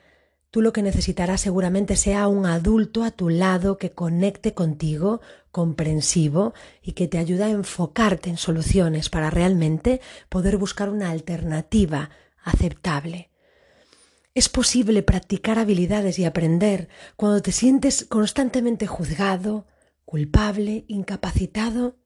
Tú 0.52 0.62
lo 0.62 0.72
que 0.72 0.82
necesitarás 0.82 1.40
seguramente 1.40 1.96
sea 1.96 2.28
un 2.28 2.46
adulto 2.46 3.02
a 3.02 3.10
tu 3.10 3.28
lado 3.28 3.76
que 3.76 3.90
conecte 3.90 4.54
contigo, 4.54 5.20
comprensivo 5.50 6.54
y 6.80 6.92
que 6.92 7.08
te 7.08 7.18
ayude 7.18 7.44
a 7.44 7.50
enfocarte 7.50 8.30
en 8.30 8.36
soluciones 8.36 9.10
para 9.10 9.30
realmente 9.30 10.00
poder 10.28 10.58
buscar 10.58 10.90
una 10.90 11.10
alternativa 11.10 12.10
aceptable. 12.44 13.30
Es 14.34 14.48
posible 14.48 15.02
practicar 15.02 15.58
habilidades 15.58 16.18
y 16.18 16.24
aprender 16.24 16.88
cuando 17.16 17.42
te 17.42 17.52
sientes 17.52 18.06
constantemente 18.08 18.86
juzgado, 18.86 19.66
culpable, 20.04 20.84
incapacitado. 20.88 21.96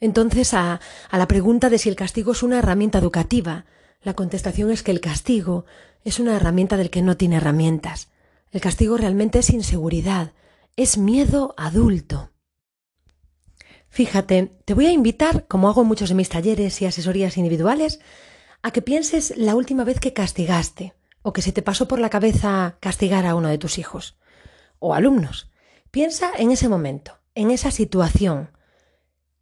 Entonces, 0.00 0.54
a, 0.54 0.80
a, 1.10 1.18
la 1.18 1.28
pregunta 1.28 1.70
de 1.70 1.78
si 1.78 1.88
el 1.88 1.96
castigo 1.96 2.32
es 2.32 2.42
una 2.42 2.58
herramienta 2.58 2.98
educativa, 2.98 3.66
la 4.02 4.14
contestación 4.14 4.70
es 4.70 4.82
que 4.82 4.90
el 4.90 5.00
castigo 5.00 5.64
es 6.04 6.18
una 6.20 6.36
herramienta 6.36 6.76
del 6.76 6.90
que 6.90 7.02
no 7.02 7.16
tiene 7.16 7.36
herramientas. 7.36 8.08
El 8.50 8.60
castigo 8.60 8.96
realmente 8.96 9.38
es 9.38 9.50
inseguridad, 9.50 10.32
es 10.76 10.98
miedo 10.98 11.54
adulto. 11.56 12.30
Fíjate, 13.88 14.50
te 14.64 14.74
voy 14.74 14.86
a 14.86 14.92
invitar, 14.92 15.46
como 15.46 15.68
hago 15.68 15.82
en 15.82 15.88
muchos 15.88 16.08
de 16.08 16.16
mis 16.16 16.28
talleres 16.28 16.82
y 16.82 16.86
asesorías 16.86 17.36
individuales, 17.36 18.00
a 18.60 18.72
que 18.72 18.82
pienses 18.82 19.36
la 19.36 19.54
última 19.54 19.84
vez 19.84 20.00
que 20.00 20.12
castigaste 20.12 20.94
o 21.22 21.32
que 21.32 21.42
se 21.42 21.52
te 21.52 21.62
pasó 21.62 21.86
por 21.86 22.00
la 22.00 22.10
cabeza 22.10 22.76
castigar 22.80 23.24
a 23.24 23.34
uno 23.34 23.48
de 23.48 23.58
tus 23.58 23.78
hijos 23.78 24.18
o 24.78 24.94
alumnos. 24.94 25.50
Piensa 25.94 26.32
en 26.36 26.50
ese 26.50 26.68
momento, 26.68 27.20
en 27.36 27.52
esa 27.52 27.70
situación. 27.70 28.50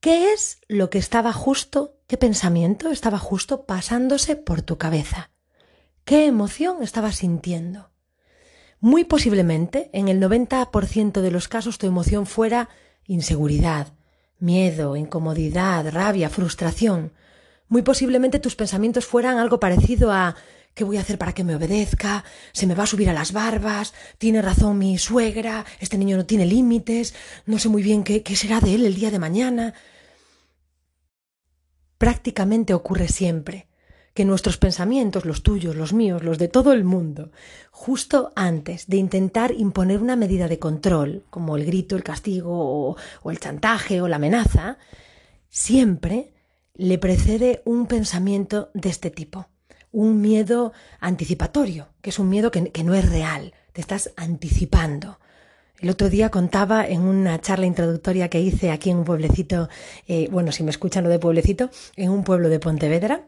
¿Qué 0.00 0.34
es 0.34 0.60
lo 0.68 0.90
que 0.90 0.98
estaba 0.98 1.32
justo, 1.32 1.96
qué 2.06 2.18
pensamiento 2.18 2.90
estaba 2.90 3.18
justo 3.18 3.64
pasándose 3.64 4.36
por 4.36 4.60
tu 4.60 4.76
cabeza? 4.76 5.30
¿Qué 6.04 6.26
emoción 6.26 6.82
estabas 6.82 7.16
sintiendo? 7.16 7.90
Muy 8.80 9.04
posiblemente, 9.04 9.88
en 9.94 10.08
el 10.08 10.20
90% 10.20 11.22
de 11.22 11.30
los 11.30 11.48
casos, 11.48 11.78
tu 11.78 11.86
emoción 11.86 12.26
fuera 12.26 12.68
inseguridad, 13.06 13.94
miedo, 14.38 14.94
incomodidad, 14.94 15.90
rabia, 15.90 16.28
frustración. 16.28 17.14
Muy 17.66 17.80
posiblemente 17.80 18.40
tus 18.40 18.56
pensamientos 18.56 19.06
fueran 19.06 19.38
algo 19.38 19.58
parecido 19.58 20.12
a 20.12 20.36
¿Qué 20.74 20.84
voy 20.84 20.96
a 20.96 21.02
hacer 21.02 21.18
para 21.18 21.34
que 21.34 21.44
me 21.44 21.54
obedezca? 21.54 22.24
Se 22.52 22.66
me 22.66 22.74
va 22.74 22.84
a 22.84 22.86
subir 22.86 23.10
a 23.10 23.12
las 23.12 23.32
barbas. 23.32 23.92
Tiene 24.16 24.40
razón 24.40 24.78
mi 24.78 24.96
suegra. 24.96 25.66
Este 25.80 25.98
niño 25.98 26.16
no 26.16 26.24
tiene 26.24 26.46
límites. 26.46 27.14
No 27.44 27.58
sé 27.58 27.68
muy 27.68 27.82
bien 27.82 28.04
qué, 28.04 28.22
será 28.34 28.60
de 28.60 28.74
él 28.74 28.86
el 28.86 28.94
día 28.94 29.10
de 29.10 29.18
mañana. 29.18 29.74
Prácticamente 31.98 32.72
ocurre 32.72 33.08
siempre 33.08 33.68
que 34.14 34.24
nuestros 34.24 34.56
pensamientos, 34.56 35.26
los 35.26 35.42
tuyos, 35.42 35.76
los 35.76 35.92
míos, 35.92 36.22
los 36.22 36.38
de 36.38 36.48
todo 36.48 36.72
el 36.72 36.84
mundo, 36.84 37.32
justo 37.70 38.32
antes 38.34 38.86
de 38.86 38.96
intentar 38.98 39.52
imponer 39.52 40.02
una 40.02 40.16
medida 40.16 40.48
de 40.48 40.58
control, 40.58 41.24
como 41.30 41.56
el 41.56 41.64
grito, 41.64 41.96
el 41.96 42.02
castigo 42.02 42.96
o 43.22 43.30
el 43.30 43.40
chantaje 43.40 44.02
o 44.02 44.08
la 44.08 44.16
amenaza, 44.16 44.78
siempre 45.48 46.32
le 46.74 46.98
precede 46.98 47.62
un 47.64 47.86
pensamiento 47.86 48.70
de 48.74 48.90
este 48.90 49.10
tipo 49.10 49.51
un 49.92 50.20
miedo 50.20 50.72
anticipatorio, 51.00 51.88
que 52.00 52.10
es 52.10 52.18
un 52.18 52.28
miedo 52.28 52.50
que, 52.50 52.72
no 52.82 52.94
es 52.94 53.08
real, 53.08 53.54
te 53.72 53.80
estás 53.80 54.12
anticipando. 54.16 55.18
El 55.78 55.90
otro 55.90 56.08
día 56.08 56.30
contaba 56.30 56.86
en 56.86 57.02
una 57.02 57.40
charla 57.40 57.66
introductoria 57.66 58.28
que 58.28 58.40
hice 58.40 58.70
aquí 58.70 58.90
en 58.90 58.98
un 58.98 59.04
pueblecito, 59.04 59.68
eh, 60.06 60.28
bueno, 60.30 60.52
si 60.52 60.62
me 60.62 60.70
escuchan 60.70 61.04
lo 61.04 61.10
de 61.10 61.18
pueblecito, 61.18 61.70
en 61.96 62.10
un 62.10 62.24
pueblo 62.24 62.48
de 62.48 62.60
Pontevedra, 62.60 63.26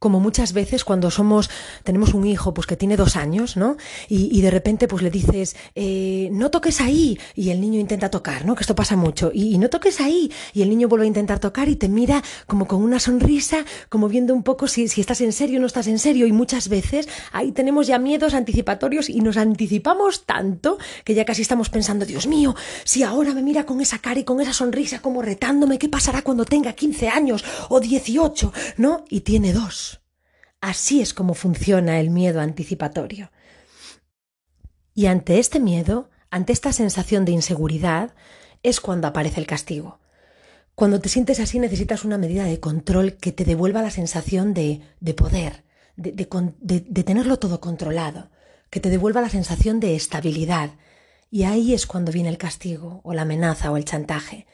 como 0.00 0.18
muchas 0.18 0.54
veces 0.54 0.82
cuando 0.82 1.10
somos, 1.10 1.50
tenemos 1.84 2.14
un 2.14 2.26
hijo 2.26 2.54
pues 2.54 2.66
que 2.66 2.76
tiene 2.76 2.96
dos 2.96 3.16
años, 3.16 3.56
¿no? 3.56 3.76
Y, 4.08 4.40
de 4.40 4.50
repente 4.50 4.88
pues 4.88 5.02
le 5.02 5.10
dices, 5.10 5.54
eh, 5.74 6.30
no 6.32 6.50
toques 6.50 6.80
ahí, 6.80 7.18
y 7.34 7.50
el 7.50 7.60
niño 7.60 7.78
intenta 7.78 8.10
tocar, 8.10 8.46
¿no? 8.46 8.54
Que 8.54 8.62
esto 8.62 8.74
pasa 8.74 8.96
mucho, 8.96 9.30
y, 9.32 9.58
no 9.58 9.68
toques 9.68 10.00
ahí, 10.00 10.32
y 10.54 10.62
el 10.62 10.70
niño 10.70 10.88
vuelve 10.88 11.04
a 11.04 11.08
intentar 11.08 11.38
tocar 11.38 11.68
y 11.68 11.76
te 11.76 11.88
mira 11.88 12.24
como 12.46 12.66
con 12.66 12.82
una 12.82 12.98
sonrisa, 12.98 13.66
como 13.90 14.08
viendo 14.08 14.34
un 14.34 14.42
poco 14.42 14.66
si, 14.68 14.88
si 14.88 15.02
estás 15.02 15.20
en 15.20 15.32
serio 15.32 15.58
o 15.58 15.60
no 15.60 15.66
estás 15.66 15.86
en 15.86 15.98
serio, 15.98 16.26
y 16.26 16.32
muchas 16.32 16.70
veces 16.70 17.06
ahí 17.32 17.52
tenemos 17.52 17.86
ya 17.86 17.98
miedos 17.98 18.32
anticipatorios 18.32 19.10
y 19.10 19.20
nos 19.20 19.36
anticipamos 19.36 20.24
tanto 20.24 20.78
que 21.04 21.12
ya 21.14 21.26
casi 21.26 21.42
estamos 21.42 21.68
pensando, 21.68 22.06
Dios 22.06 22.26
mío, 22.26 22.56
si 22.84 23.02
ahora 23.02 23.34
me 23.34 23.42
mira 23.42 23.66
con 23.66 23.82
esa 23.82 23.98
cara 23.98 24.20
y 24.20 24.24
con 24.24 24.40
esa 24.40 24.54
sonrisa 24.54 25.02
como 25.02 25.20
retándome, 25.20 25.78
¿qué 25.78 25.90
pasará 25.90 26.22
cuando 26.22 26.46
tenga 26.46 26.72
15 26.72 27.10
años 27.10 27.44
o 27.68 27.80
18? 27.80 28.50
¿No? 28.78 29.04
Y 29.10 29.20
tiene 29.20 29.52
dos. 29.52 29.89
Así 30.60 31.00
es 31.00 31.14
como 31.14 31.34
funciona 31.34 32.00
el 32.00 32.10
miedo 32.10 32.40
anticipatorio. 32.40 33.30
Y 34.94 35.06
ante 35.06 35.38
este 35.38 35.60
miedo, 35.60 36.10
ante 36.30 36.52
esta 36.52 36.72
sensación 36.72 37.24
de 37.24 37.32
inseguridad, 37.32 38.12
es 38.62 38.80
cuando 38.80 39.08
aparece 39.08 39.40
el 39.40 39.46
castigo. 39.46 40.00
Cuando 40.74 41.00
te 41.00 41.08
sientes 41.08 41.40
así 41.40 41.58
necesitas 41.58 42.04
una 42.04 42.18
medida 42.18 42.44
de 42.44 42.60
control 42.60 43.14
que 43.14 43.32
te 43.32 43.44
devuelva 43.44 43.82
la 43.82 43.90
sensación 43.90 44.54
de, 44.54 44.80
de 45.00 45.14
poder, 45.14 45.64
de, 45.96 47.02
tenerlo 47.04 47.38
todo 47.38 47.60
controlado, 47.60 48.30
que 48.70 48.80
te 48.80 48.90
devuelva 48.90 49.20
la 49.20 49.28
sensación 49.28 49.80
de 49.80 49.96
estabilidad. 49.96 50.70
Y 51.30 51.44
ahí 51.44 51.74
es 51.74 51.86
cuando 51.86 52.12
viene 52.12 52.28
el 52.28 52.38
castigo, 52.38 53.00
o 53.04 53.12
la 53.14 53.22
amenaza, 53.22 53.70
o 53.70 53.76
el 53.76 53.84
chantaje. 53.84 54.46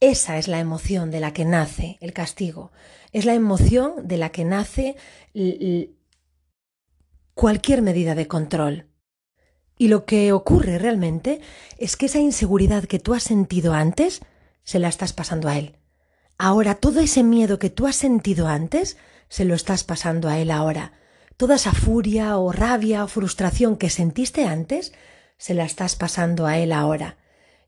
Esa 0.00 0.38
es 0.38 0.48
la 0.48 0.60
emoción 0.60 1.10
de 1.10 1.20
la 1.20 1.32
que 1.34 1.44
nace 1.44 1.98
el 2.00 2.14
castigo. 2.14 2.72
Es 3.12 3.26
la 3.26 3.34
emoción 3.34 4.08
de 4.08 4.16
la 4.16 4.30
que 4.30 4.44
nace 4.44 4.96
cualquier 7.34 7.82
medida 7.82 8.14
de 8.14 8.26
control. 8.26 8.86
Y 9.76 9.88
lo 9.88 10.06
que 10.06 10.32
ocurre 10.32 10.78
realmente 10.78 11.40
es 11.78 11.96
que 11.96 12.06
esa 12.06 12.18
inseguridad 12.18 12.84
que 12.84 12.98
tú 12.98 13.14
has 13.14 13.22
sentido 13.22 13.74
antes, 13.74 14.20
se 14.62 14.78
la 14.78 14.88
estás 14.88 15.12
pasando 15.12 15.48
a 15.48 15.58
él. 15.58 15.76
Ahora 16.38 16.74
todo 16.74 17.00
ese 17.00 17.22
miedo 17.22 17.58
que 17.58 17.70
tú 17.70 17.86
has 17.86 17.96
sentido 17.96 18.46
antes, 18.46 18.96
se 19.28 19.44
lo 19.44 19.54
estás 19.54 19.84
pasando 19.84 20.28
a 20.28 20.38
él 20.38 20.50
ahora. 20.50 20.92
Toda 21.36 21.56
esa 21.56 21.72
furia 21.72 22.38
o 22.38 22.52
rabia 22.52 23.04
o 23.04 23.08
frustración 23.08 23.76
que 23.76 23.90
sentiste 23.90 24.46
antes, 24.46 24.92
se 25.36 25.54
la 25.54 25.64
estás 25.64 25.96
pasando 25.96 26.46
a 26.46 26.58
él 26.58 26.72
ahora. 26.72 27.18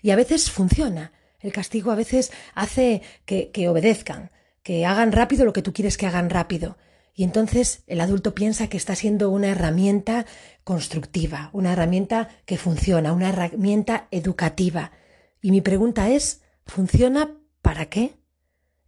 Y 0.01 0.11
a 0.11 0.17
veces 0.17 0.51
funciona. 0.51 1.13
El 1.43 1.53
castigo 1.53 1.91
a 1.91 1.97
veces 1.97 2.33
hace 2.55 3.03
que, 3.27 3.69
obedezcan, 3.69 4.31
que 4.63 4.87
hagan 4.87 5.13
rápido 5.13 5.45
lo 5.45 5.53
que 5.53 5.63
tú 5.63 5.73
quieres 5.73 5.97
que 5.97 6.07
hagan 6.07 6.31
rápido. 6.31 6.79
Y 7.15 7.25
entonces 7.25 7.83
el 7.89 8.01
adulto 8.01 8.35
piensa 8.35 8.69
que 8.69 8.77
está 8.77 8.95
siendo 8.95 9.29
una 9.29 9.49
herramienta 9.49 10.25
constructiva, 10.65 11.51
una 11.53 11.73
herramienta 11.73 12.29
que 12.47 12.57
funciona, 12.57 13.13
una 13.13 13.29
herramienta 13.29 14.07
educativa. 14.11 14.93
Y 15.43 15.51
mi 15.51 15.61
pregunta 15.61 16.09
es, 16.09 16.43
¿funciona 16.65 17.37
para 17.61 17.87
qué? 17.87 18.15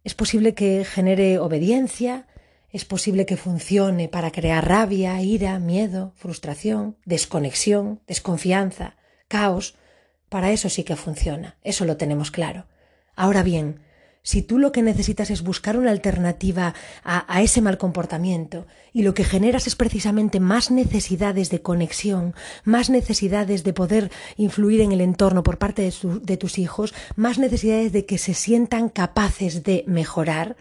¿Es 0.03 0.15
posible 0.15 0.53
que 0.53 0.85
genere 0.85 1.37
obediencia? 1.39 2.27
¿Es 2.71 2.85
posible 2.85 3.25
que 3.25 3.37
funcione 3.37 4.07
para 4.07 4.31
crear 4.31 4.67
rabia, 4.67 5.21
ira, 5.21 5.59
miedo, 5.59 6.13
frustración, 6.15 6.97
desconexión, 7.05 8.01
desconfianza, 8.07 8.95
caos? 9.27 9.75
Para 10.35 10.51
eso 10.51 10.67
sí 10.67 10.83
que 10.83 10.97
funciona, 10.97 11.55
eso 11.63 11.85
lo 11.85 11.95
tenemos 11.95 12.29
claro. 12.29 12.65
Ahora 13.15 13.41
bien, 13.41 13.79
si 14.21 14.41
tú 14.41 14.59
lo 14.59 14.73
que 14.73 14.81
necesitas 14.81 15.29
es 15.29 15.43
buscar 15.43 15.77
una 15.77 15.91
alternativa 15.91 16.73
a, 17.05 17.41
ese 17.41 17.61
mal 17.61 17.77
comportamiento 17.77 18.67
y 18.91 19.03
lo 19.03 19.13
que 19.13 19.23
generas 19.23 19.65
es 19.65 19.77
precisamente 19.77 20.41
más 20.41 20.71
necesidades 20.71 21.49
de 21.51 21.61
conexión, 21.61 22.35
más 22.65 22.89
necesidades 22.89 23.63
de 23.63 23.71
poder 23.71 24.11
influir 24.35 24.81
en 24.81 24.91
el 24.91 24.99
entorno 24.99 25.41
por 25.41 25.57
parte 25.57 25.83
de, 25.83 25.93
de 26.21 26.35
tus 26.35 26.59
hijos, 26.59 26.93
más 27.15 27.39
necesidades 27.39 27.93
de 27.93 28.05
que 28.05 28.17
se 28.17 28.33
sientan 28.33 28.89
capaces 28.89 29.63
de 29.63 29.85
mejorar, 29.87 30.57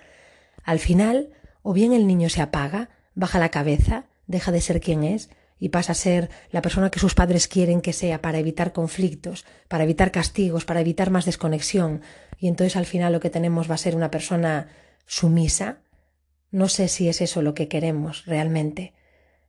al 0.63 0.79
final, 0.79 1.31
o 1.65 1.73
bien 1.73 1.93
el 1.93 2.07
niño 2.07 2.29
se 2.29 2.43
apaga, 2.43 2.91
baja 3.17 3.41
la 3.41 3.49
cabeza, 3.49 4.05
deja 4.29 4.53
de 4.53 4.61
ser 4.61 4.81
quien 4.81 5.03
es, 5.03 5.31
y 5.65 5.71
pasa 5.71 5.93
a 5.93 5.95
ser 5.95 6.29
la 6.51 6.61
persona 6.61 6.91
que 6.91 7.01
sus 7.01 7.15
padres 7.15 7.49
quieren 7.49 7.81
que 7.81 7.95
sea 7.95 8.21
para 8.21 8.39
evitar 8.39 8.75
conflictos, 8.75 9.47
para 9.67 9.85
evitar 9.85 10.11
castigos, 10.11 10.67
para 10.67 10.83
evitar 10.83 11.09
más 11.09 11.25
desconexión, 11.25 12.03
y 12.39 12.49
entonces 12.49 12.77
al 12.77 12.85
final 12.85 13.15
lo 13.15 13.21
que 13.21 13.31
tenemos 13.31 13.71
va 13.71 13.77
a 13.77 13.79
ser 13.79 13.97
una 13.97 14.11
persona 14.11 14.69
sumisa. 15.07 15.79
No 16.51 16.69
sé 16.69 16.89
si 16.89 17.09
es 17.09 17.23
eso 17.23 17.41
lo 17.41 17.55
que 17.55 17.67
queremos 17.67 18.27
realmente. 18.27 18.93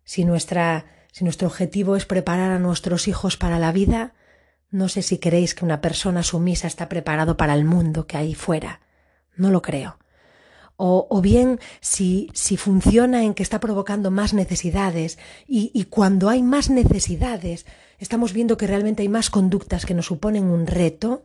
Si 0.06 0.24
nuestra 0.24 0.86
si 1.12 1.26
nuestro 1.26 1.50
objetivo 1.50 1.98
es 1.98 2.06
preparar 2.06 2.52
a 2.52 2.60
nuestros 2.60 3.10
hijos 3.10 3.36
para 3.36 3.60
la 3.60 3.74
vida, 3.74 4.14
no 4.72 4.88
sé 4.88 5.02
si 5.02 5.18
creéis 5.18 5.54
que 5.54 5.66
una 5.66 5.82
persona 5.82 6.24
sumisa 6.24 6.68
está 6.68 6.88
preparado 6.88 7.36
para 7.36 7.56
el 7.56 7.66
mundo 7.66 8.08
que 8.08 8.16
hay 8.16 8.36
fuera. 8.36 8.80
No 9.36 9.50
lo 9.50 9.62
creo. 9.62 9.98
O, 10.78 11.22
bien 11.22 11.60
si, 11.80 12.30
si, 12.34 12.58
funciona 12.58 13.24
en 13.24 13.34
que 13.34 13.44
está 13.44 13.60
provocando 13.60 14.12
más 14.12 14.34
necesidades 14.34 15.18
y, 15.48 15.72
y 15.74 15.86
cuando 15.86 16.30
hay 16.30 16.44
más 16.44 16.70
necesidades 16.70 17.66
estamos 17.98 18.34
viendo 18.34 18.58
que 18.58 18.68
realmente 18.68 19.02
hay 19.02 19.10
más 19.10 19.30
conductas 19.30 19.86
que 19.86 19.94
nos 19.94 20.08
suponen 20.08 20.46
un 20.46 20.68
reto, 20.68 21.24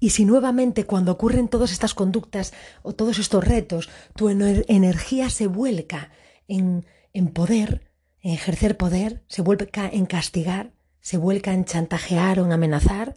y 0.00 0.10
si 0.10 0.24
nuevamente 0.24 0.84
cuando 0.84 1.12
ocurren 1.12 1.48
todas 1.48 1.72
estas 1.72 1.92
conductas 1.92 2.54
o 2.82 2.94
todos 2.94 3.18
estos 3.18 3.44
retos, 3.44 3.90
tu 4.16 4.30
energía 4.30 5.28
se 5.28 5.46
vuelca 5.46 6.10
en, 6.48 6.86
en 7.12 7.28
poder, 7.28 7.92
en 8.22 8.32
ejercer 8.32 8.78
poder, 8.78 9.22
se 9.28 9.42
vuelca 9.42 9.88
en 9.92 10.06
castigar, 10.06 10.72
se 11.00 11.18
vuelca 11.18 11.52
en 11.52 11.66
chantajear 11.66 12.40
o 12.40 12.46
en 12.46 12.52
amenazar, 12.52 13.16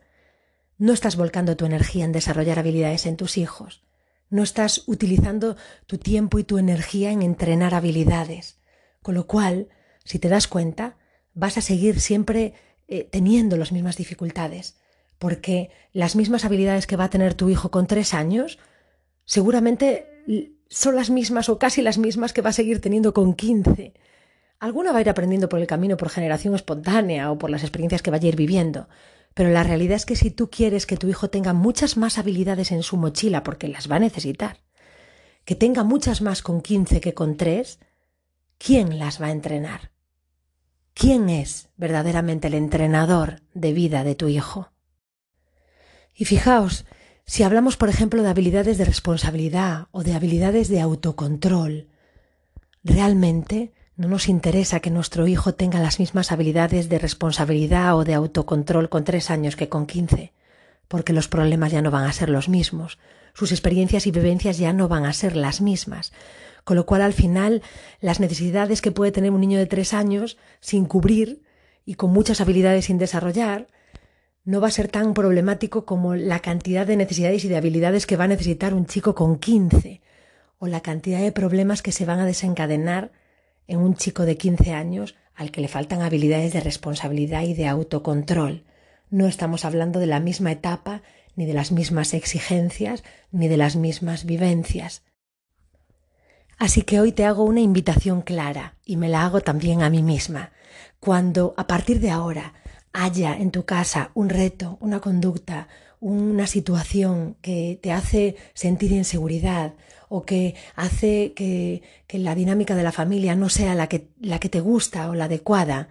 no 0.78 0.92
estás 0.92 1.16
volcando 1.16 1.56
tu 1.56 1.66
energía 1.66 2.04
en 2.04 2.12
desarrollar 2.12 2.60
habilidades 2.60 3.06
en 3.06 3.16
tus 3.16 3.38
hijos. 3.38 3.84
No 4.34 4.42
estás 4.42 4.84
utilizando 4.88 5.58
tu 5.86 6.00
tiempo 6.00 6.40
y 6.40 6.44
tu 6.44 6.58
energía 6.58 7.12
en 7.12 7.22
entrenar 7.22 7.76
habilidades. 7.76 8.58
Con 9.04 9.14
lo 9.14 9.28
cual, 9.28 9.68
si 10.06 10.18
te 10.18 10.28
das 10.28 10.48
cuenta, 10.48 10.98
vas 11.36 11.60
a 11.60 11.62
seguir 11.62 12.00
siempre 12.00 12.56
eh, 12.88 13.04
teniendo 13.04 13.58
las 13.58 13.72
mismas 13.72 13.96
dificultades, 13.96 14.80
porque 15.20 15.70
las 15.92 16.16
mismas 16.16 16.46
habilidades 16.46 16.88
que 16.88 16.96
va 16.96 17.04
a 17.04 17.10
tener 17.12 17.36
tu 17.36 17.48
hijo 17.50 17.70
con 17.70 17.86
tres 17.86 18.16
años, 18.16 18.58
seguramente 19.24 20.08
son 20.68 20.96
las 20.96 21.12
mismas 21.12 21.48
o 21.50 21.60
casi 21.60 21.84
las 21.84 22.00
mismas 22.00 22.34
que 22.34 22.42
va 22.42 22.50
a 22.50 22.54
seguir 22.54 22.82
teniendo 22.82 23.14
con 23.14 23.36
quince. 23.36 23.94
Alguna 24.58 24.94
va 24.94 24.98
a 24.98 25.02
ir 25.02 25.10
aprendiendo 25.12 25.48
por 25.48 25.60
el 25.60 25.68
camino 25.68 25.96
por 25.96 26.10
generación 26.10 26.56
espontánea 26.56 27.32
o 27.32 27.38
por 27.38 27.52
las 27.52 27.62
experiencias 27.62 28.02
que 28.02 28.10
vaya 28.10 28.26
a 28.26 28.30
ir 28.30 28.36
viviendo, 28.36 28.90
pero 29.34 29.50
la 29.50 29.64
realidad 29.64 29.96
es 29.96 30.06
que 30.06 30.16
si 30.16 30.32
tú 30.32 30.50
quieres 30.50 30.86
que 30.86 30.98
tu 30.98 31.08
hijo 31.08 31.30
tenga 31.30 31.54
muchas 31.54 31.98
más 31.98 32.18
habilidades 32.18 32.72
en 32.72 32.84
su 32.84 32.98
mochila, 32.98 33.44
porque 33.44 33.68
las 33.68 33.90
va 33.90 33.96
a 33.96 34.00
necesitar, 34.00 34.60
que 35.46 35.56
tenga 35.56 35.84
muchas 35.84 36.22
más 36.22 36.42
con 36.42 36.62
quince 36.62 37.02
que 37.02 37.14
con 37.14 37.36
tres, 37.38 37.80
¿quién 38.58 39.00
las 39.00 39.22
va 39.22 39.28
a 39.28 39.32
entrenar? 39.32 39.92
¿Quién 40.94 41.30
es 41.30 41.70
verdaderamente 41.76 42.48
el 42.48 42.54
entrenador 42.54 43.42
de 43.54 43.74
vida 43.74 44.04
de 44.04 44.16
tu 44.16 44.28
hijo? 44.28 44.72
Y 46.14 46.26
fijaos, 46.26 46.86
si 47.26 47.44
hablamos, 47.44 47.78
por 47.78 47.90
ejemplo, 47.90 48.22
de 48.22 48.30
habilidades 48.30 48.78
de 48.78 48.86
responsabilidad 48.86 49.88
o 49.92 50.04
de 50.04 50.14
habilidades 50.14 50.68
de 50.68 50.82
autocontrol, 50.82 51.88
realmente 52.84 53.74
no 53.96 54.08
nos 54.08 54.28
interesa 54.28 54.80
que 54.80 54.90
nuestro 54.90 55.28
hijo 55.28 55.54
tenga 55.54 55.80
las 55.80 56.00
mismas 56.00 56.32
habilidades 56.32 56.90
de 56.90 57.00
responsabilidad 57.00 57.96
o 57.96 58.04
de 58.04 58.16
autocontrol 58.16 58.90
con 58.90 59.04
tres 59.04 59.30
años 59.30 59.56
que 59.56 59.70
con 59.70 59.86
quince, 59.86 60.34
porque 60.88 61.14
los 61.14 61.28
problemas 61.28 61.72
ya 61.72 61.82
no 61.82 61.92
van 61.92 62.06
a 62.06 62.14
ser 62.14 62.30
los 62.30 62.50
mismos, 62.50 62.98
sus 63.34 63.52
experiencias 63.52 64.08
y 64.08 64.12
vivencias 64.12 64.58
ya 64.58 64.74
no 64.74 64.88
van 64.88 65.06
a 65.06 65.14
ser 65.14 65.36
las 65.36 65.62
mismas, 65.62 66.12
con 66.64 66.76
lo 66.76 66.86
cual 66.86 67.02
al 67.02 67.14
final 67.14 67.62
las 68.00 68.20
necesidades 68.20 68.82
que 68.82 68.92
puede 68.92 69.12
tener 69.12 69.32
un 69.32 69.42
niño 69.42 69.60
de 69.60 69.66
tres 69.66 69.94
años 69.94 70.38
sin 70.60 70.86
cubrir 70.86 71.44
y 71.86 71.96
con 71.96 72.12
muchas 72.12 72.42
habilidades 72.42 72.86
sin 72.86 72.98
desarrollar, 72.98 73.68
no 74.46 74.60
va 74.60 74.68
a 74.68 74.72
ser 74.72 74.88
tan 74.88 75.14
problemático 75.14 75.86
como 75.86 76.16
la 76.16 76.40
cantidad 76.40 76.86
de 76.86 76.98
necesidades 76.98 77.46
y 77.46 77.48
de 77.48 77.58
habilidades 77.58 78.06
que 78.06 78.18
va 78.18 78.26
a 78.26 78.30
necesitar 78.30 78.74
un 78.74 78.86
chico 78.86 79.16
con 79.16 79.38
15 79.38 80.02
o 80.60 80.68
la 80.68 80.82
cantidad 80.82 81.20
de 81.20 81.32
problemas 81.32 81.82
que 81.82 81.92
se 81.92 82.06
van 82.06 82.20
a 82.20 82.26
desencadenar 82.26 83.12
en 83.68 83.80
un 83.80 83.96
chico 83.96 84.24
de 84.24 84.38
15 84.38 84.74
años 84.74 85.16
al 85.36 85.52
que 85.52 85.62
le 85.62 85.68
faltan 85.68 86.02
habilidades 86.02 86.54
de 86.54 86.62
responsabilidad 86.62 87.44
y 87.44 87.54
de 87.54 87.68
autocontrol. 87.68 88.64
No 89.10 89.28
estamos 89.28 89.66
hablando 89.66 90.00
de 90.00 90.08
la 90.08 90.20
misma 90.20 90.52
etapa, 90.52 91.02
ni 91.36 91.46
de 91.46 91.54
las 91.54 91.72
mismas 91.72 92.14
exigencias, 92.14 93.04
ni 93.32 93.48
de 93.48 93.58
las 93.58 93.76
mismas 93.76 94.26
vivencias. 94.26 95.04
Así 96.58 96.84
que 96.84 97.00
hoy 97.00 97.12
te 97.12 97.26
hago 97.26 97.44
una 97.44 97.62
invitación 97.62 98.22
clara 98.22 98.76
y 98.86 98.98
me 98.98 99.10
la 99.10 99.26
hago 99.26 99.42
también 99.42 99.82
a 99.82 99.90
mí 99.90 100.04
misma. 100.04 100.52
Cuando 101.00 101.54
a 101.58 101.68
partir 101.68 102.00
de 102.00 102.12
ahora 102.12 102.54
haya 102.94 103.36
en 103.36 103.52
tu 103.52 103.66
casa 103.66 104.12
un 104.14 104.30
reto, 104.30 104.78
una 104.80 105.00
conducta, 105.00 105.68
una 106.00 106.48
situación 106.48 107.38
que 107.42 107.80
te 107.82 107.92
hace 107.92 108.36
sentir 108.54 108.92
inseguridad 108.92 109.74
o 110.16 110.26
que 110.26 110.54
hace 110.76 111.34
que, 111.34 111.82
la 112.10 112.36
dinámica 112.36 112.76
de 112.76 112.84
la 112.84 112.92
familia 112.92 113.34
no 113.36 113.50
sea 113.50 113.74
la 113.74 113.88
que 113.88 114.50
te 114.50 114.60
gusta 114.60 115.10
o 115.10 115.16
la 115.16 115.26
adecuada, 115.26 115.90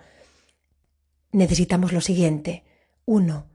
necesitamos 1.32 1.92
lo 1.92 2.00
siguiente. 2.00 2.62
Uno, 3.04 3.48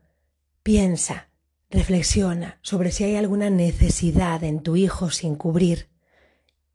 piensa, 0.64 1.30
reflexiona 1.70 2.60
sobre 2.62 2.92
si 2.92 3.06
hay 3.06 3.16
alguna 3.16 3.50
necesidad 3.50 4.44
en 4.44 4.60
tu 4.62 4.76
hijo 4.76 5.10
sin 5.10 5.36
cubrir. 5.36 5.88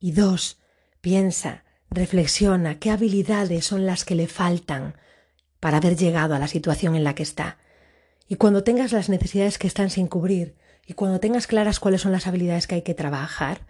Y 0.00 0.12
dos, 0.12 0.58
piensa, 1.02 1.64
reflexiona 1.90 2.78
qué 2.78 2.90
habilidades 2.90 3.66
son 3.66 3.84
las 3.84 4.06
que 4.06 4.14
le 4.14 4.26
faltan 4.26 4.94
para 5.60 5.76
haber 5.76 5.98
llegado 5.98 6.34
a 6.34 6.38
la 6.38 6.48
situación 6.48 6.96
en 6.96 7.04
la 7.04 7.14
que 7.14 7.24
está. 7.24 7.58
Y 8.26 8.36
cuando 8.36 8.64
tengas 8.64 8.92
las 8.92 9.10
necesidades 9.10 9.58
que 9.58 9.66
están 9.66 9.90
sin 9.90 10.06
cubrir 10.06 10.56
y 10.86 10.94
cuando 10.94 11.20
tengas 11.20 11.46
claras 11.46 11.78
cuáles 11.78 12.00
son 12.00 12.12
las 12.12 12.26
habilidades 12.26 12.66
que 12.66 12.76
hay 12.76 12.82
que 12.82 12.94
trabajar, 12.94 13.66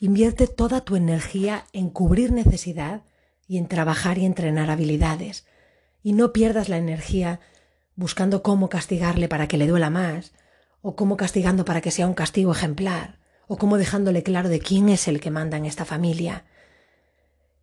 invierte 0.00 0.46
toda 0.46 0.80
tu 0.82 0.96
energía 0.96 1.66
en 1.72 1.90
cubrir 1.90 2.32
necesidad 2.32 3.02
y 3.46 3.58
en 3.58 3.68
trabajar 3.68 4.18
y 4.18 4.24
entrenar 4.24 4.70
habilidades. 4.70 5.46
Y 6.02 6.12
no 6.12 6.32
pierdas 6.32 6.68
la 6.68 6.76
energía 6.76 7.40
buscando 7.96 8.42
cómo 8.42 8.68
castigarle 8.68 9.28
para 9.28 9.48
que 9.48 9.56
le 9.56 9.66
duela 9.66 9.90
más, 9.90 10.32
o 10.82 10.96
cómo 10.96 11.16
castigando 11.16 11.64
para 11.64 11.80
que 11.80 11.90
sea 11.90 12.06
un 12.06 12.14
castigo 12.14 12.52
ejemplar, 12.52 13.18
o 13.46 13.56
cómo 13.56 13.78
dejándole 13.78 14.22
claro 14.22 14.48
de 14.48 14.60
quién 14.60 14.88
es 14.88 15.08
el 15.08 15.20
que 15.20 15.30
manda 15.30 15.56
en 15.56 15.64
esta 15.64 15.84
familia. 15.84 16.44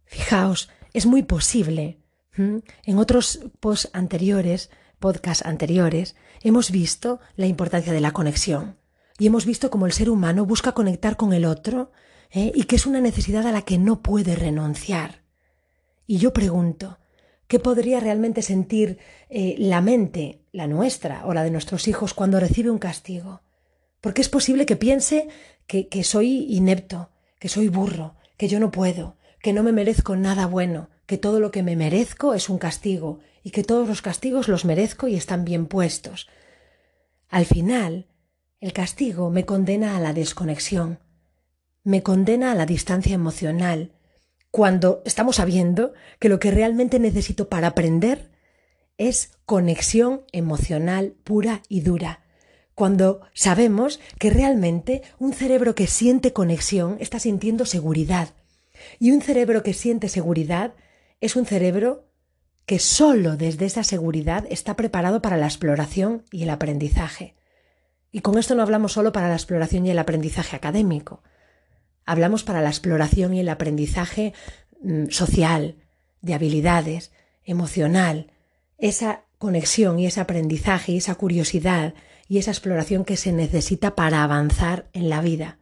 Fijaos, 0.06 0.70
es 0.94 1.06
muy 1.06 1.24
posible 1.24 2.02
en 2.38 2.98
otros 2.98 3.42
post 3.60 3.86
anteriores, 3.94 4.70
podcasts 5.00 5.46
anteriores, 5.46 6.16
hemos 6.42 6.72
visto 6.72 7.20
la 7.36 7.46
importancia 7.46 7.92
de 7.92 8.00
la 8.00 8.14
conexión 8.14 8.78
y 9.20 9.28
hemos 9.28 9.46
visto 9.46 9.70
cómo 9.70 9.86
el 9.86 9.92
ser 9.92 10.10
humano 10.10 10.46
busca 10.46 10.72
conectar 10.72 11.18
con 11.18 11.34
el 11.34 11.46
otro 11.46 11.92
¿eh? 12.32 12.52
y 12.54 12.64
que 12.64 12.76
es 12.76 12.86
una 12.86 13.02
necesidad 13.02 13.46
a 13.46 13.52
la 13.52 13.64
que 13.64 13.78
no 13.78 14.02
puede 14.02 14.36
renunciar. 14.36 15.22
Y 16.08 16.18
yo 16.18 16.34
pregunto, 16.34 17.00
¿qué 17.48 17.60
podría 17.60 18.00
realmente 18.00 18.42
sentir 18.42 18.98
eh, 19.30 19.56
la 19.58 19.82
mente, 19.82 20.42
la 20.52 20.68
nuestra 20.68 21.26
o 21.26 21.34
la 21.34 21.44
de 21.44 21.52
nuestros 21.52 21.88
hijos 21.88 22.14
cuando 22.14 22.40
recibe 22.40 22.70
un 22.70 22.80
castigo? 22.80 23.42
Porque 24.02 24.22
es 24.22 24.30
posible 24.30 24.66
que 24.66 24.76
piense 24.76 25.28
que, 25.68 25.88
que 25.88 26.04
soy 26.04 26.48
inepto, 26.50 27.10
que 27.40 27.50
soy 27.50 27.70
burro, 27.70 28.16
que 28.38 28.48
yo 28.48 28.60
no 28.60 28.72
puedo, 28.72 29.18
que 29.42 29.54
no 29.54 29.64
me 29.64 29.72
merezco 29.72 30.16
nada 30.16 30.48
bueno, 30.48 30.90
que 31.06 31.18
todo 31.18 31.40
lo 31.40 31.52
que 31.52 31.64
me 31.64 31.76
merezco 31.76 32.34
es 32.34 32.50
un 32.50 32.58
castigo 32.58 33.20
y 33.44 33.52
que 33.52 33.64
todos 33.64 33.88
los 33.88 34.02
castigos 34.02 34.48
los 34.48 34.66
merezco 34.66 35.08
y 35.08 35.16
están 35.16 35.46
bien 35.46 35.66
puestos. 35.66 36.28
Al 37.30 37.46
final, 37.46 38.08
el 38.60 38.74
castigo 38.74 39.30
me 39.30 39.46
condena 39.46 39.98
a 39.98 40.00
la 40.00 40.14
desconexión, 40.14 41.00
me 41.84 42.04
condena 42.04 42.52
a 42.52 42.56
la 42.56 42.66
distancia 42.66 43.14
emocional, 43.14 43.92
cuando 44.52 45.02
estamos 45.06 45.38
sabiendo 45.38 45.94
que 46.20 46.30
lo 46.30 46.40
que 46.40 46.52
realmente 46.52 47.00
necesito 47.00 47.50
para 47.50 47.68
aprender 47.68 48.32
es 48.98 49.32
conexión 49.46 50.24
emocional 50.32 51.16
pura 51.24 51.64
y 51.70 51.82
dura, 51.82 52.24
cuando 52.76 53.22
sabemos 53.34 54.00
que 54.20 54.30
realmente 54.30 55.02
un 55.20 55.34
cerebro 55.34 55.76
que 55.76 55.88
siente 55.88 56.34
conexión 56.34 56.98
está 57.00 57.20
sintiendo 57.20 57.66
seguridad, 57.66 58.30
y 59.00 59.12
un 59.12 59.22
cerebro 59.22 59.64
que 59.64 59.74
siente 59.74 60.10
seguridad 60.10 60.74
es 61.20 61.36
un 61.36 61.46
cerebro 61.46 62.08
que 62.66 62.80
solo 62.80 63.38
desde 63.38 63.66
esa 63.66 63.84
seguridad 63.84 64.46
está 64.50 64.76
preparado 64.76 65.22
para 65.22 65.38
la 65.38 65.46
exploración 65.48 66.24
y 66.32 66.44
el 66.44 66.50
aprendizaje. 66.50 67.36
Y 68.12 68.22
con 68.22 68.38
esto 68.38 68.56
no 68.56 68.62
hablamos 68.62 68.94
solo 68.94 69.12
para 69.12 69.30
la 69.30 69.36
exploración 69.36 69.86
y 69.86 69.92
el 69.92 70.00
aprendizaje 70.00 70.56
académico, 70.56 71.24
hablamos 72.06 72.44
para 72.44 72.62
la 72.62 72.70
exploración 72.70 73.34
y 73.34 73.40
el 73.40 73.50
aprendizaje 73.50 74.34
mm, 74.82 75.08
social, 75.10 75.76
de 76.22 76.34
habilidades, 76.34 77.12
emocional, 77.44 78.32
esa 78.78 79.24
conexión 79.38 80.00
y 80.00 80.06
ese 80.06 80.22
aprendizaje 80.22 80.92
y 80.92 80.98
esa 80.98 81.16
curiosidad 81.16 81.94
y 82.28 82.38
esa 82.38 82.52
exploración 82.52 83.06
que 83.06 83.18
se 83.18 83.32
necesita 83.32 83.96
para 83.96 84.24
avanzar 84.24 84.88
en 84.94 85.10
la 85.10 85.22
vida. 85.22 85.58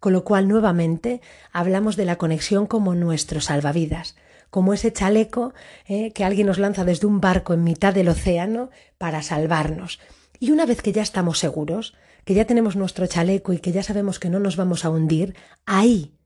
Con 0.00 0.12
lo 0.12 0.24
cual, 0.24 0.48
nuevamente, 0.48 1.20
hablamos 1.52 1.96
de 1.96 2.04
la 2.04 2.16
conexión 2.16 2.66
como 2.66 2.94
nuestro 2.94 3.40
salvavidas, 3.40 4.16
como 4.50 4.74
ese 4.74 4.92
chaleco 4.92 5.54
eh, 5.86 6.12
que 6.12 6.24
alguien 6.24 6.46
nos 6.46 6.58
lanza 6.58 6.84
desde 6.84 7.06
un 7.06 7.20
barco 7.20 7.54
en 7.54 7.64
mitad 7.64 7.94
del 7.94 8.08
océano 8.08 8.70
para 8.98 9.22
salvarnos. 9.22 9.98
Y 10.38 10.50
una 10.50 10.66
vez 10.66 10.82
que 10.82 10.92
ya 10.92 11.02
estamos 11.02 11.38
seguros, 11.38 11.94
que 12.24 12.34
ya 12.34 12.44
tenemos 12.44 12.76
nuestro 12.76 13.06
chaleco 13.06 13.52
y 13.52 13.58
que 13.58 13.72
ya 13.72 13.82
sabemos 13.82 14.18
que 14.18 14.30
no 14.30 14.38
nos 14.38 14.56
vamos 14.56 14.84
a 14.84 14.90
hundir, 14.90 15.34
ahí, 15.66 16.16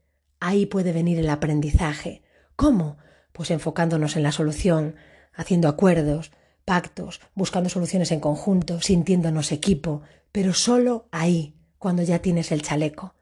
ahí 0.41 0.67
puede 0.67 0.93
venir 0.93 1.19
el 1.19 1.31
aprendizaje. 1.31 2.23
¿Cómo? 2.55 2.99
Pues 3.33 3.51
enfocándonos 3.51 4.17
en 4.17 4.23
la 4.23 4.33
solución, 4.33 4.97
haciendo 5.35 5.69
acuerdos, 5.69 6.33
pactos, 6.65 7.21
buscando 7.35 7.69
soluciones 7.69 8.11
en 8.13 8.21
conjunto, 8.21 8.81
sintiéndonos 8.81 9.53
equipo, 9.53 10.03
pero 10.33 10.53
solo 10.55 11.09
ahí, 11.13 11.55
cuando 11.79 12.03
ya 12.03 12.21
tienes 12.21 12.53
el 12.53 12.63
chaleco. 12.63 13.15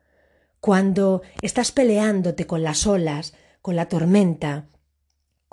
cuando 0.65 1.21
estás 1.43 1.73
peleándote 1.73 2.47
con 2.47 2.63
las 2.63 2.87
olas, 2.87 3.35
con 3.61 3.77
la 3.77 3.87
tormenta, 3.91 4.65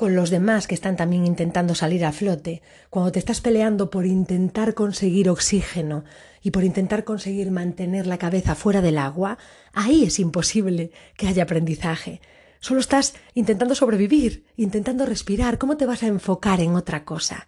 con 0.01 0.15
los 0.15 0.31
demás 0.31 0.65
que 0.65 0.73
están 0.73 0.97
también 0.97 1.27
intentando 1.27 1.75
salir 1.75 2.05
a 2.05 2.11
flote, 2.11 2.63
cuando 2.89 3.11
te 3.11 3.19
estás 3.19 3.39
peleando 3.39 3.91
por 3.91 4.07
intentar 4.07 4.73
conseguir 4.73 5.29
oxígeno 5.29 6.05
y 6.41 6.49
por 6.49 6.63
intentar 6.63 7.03
conseguir 7.03 7.51
mantener 7.51 8.07
la 8.07 8.17
cabeza 8.17 8.55
fuera 8.55 8.81
del 8.81 8.97
agua, 8.97 9.37
ahí 9.73 10.05
es 10.05 10.17
imposible 10.17 10.89
que 11.15 11.27
haya 11.27 11.43
aprendizaje. 11.43 12.19
Solo 12.59 12.79
estás 12.79 13.13
intentando 13.35 13.75
sobrevivir, 13.75 14.47
intentando 14.57 15.05
respirar. 15.05 15.59
¿Cómo 15.59 15.77
te 15.77 15.85
vas 15.85 16.01
a 16.01 16.07
enfocar 16.07 16.61
en 16.61 16.73
otra 16.73 17.05
cosa? 17.05 17.47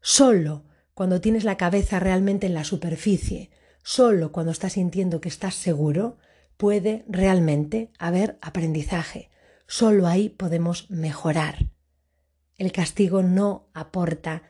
Solo 0.00 0.64
cuando 0.94 1.20
tienes 1.20 1.44
la 1.44 1.58
cabeza 1.58 2.00
realmente 2.00 2.46
en 2.46 2.54
la 2.54 2.64
superficie, 2.64 3.50
solo 3.82 4.32
cuando 4.32 4.52
estás 4.52 4.72
sintiendo 4.72 5.20
que 5.20 5.28
estás 5.28 5.56
seguro, 5.56 6.16
puede 6.56 7.04
realmente 7.06 7.90
haber 7.98 8.38
aprendizaje. 8.40 9.28
Solo 9.66 10.06
ahí 10.06 10.30
podemos 10.30 10.90
mejorar. 10.90 11.71
El 12.56 12.72
castigo 12.72 13.22
no 13.22 13.68
aporta 13.74 14.42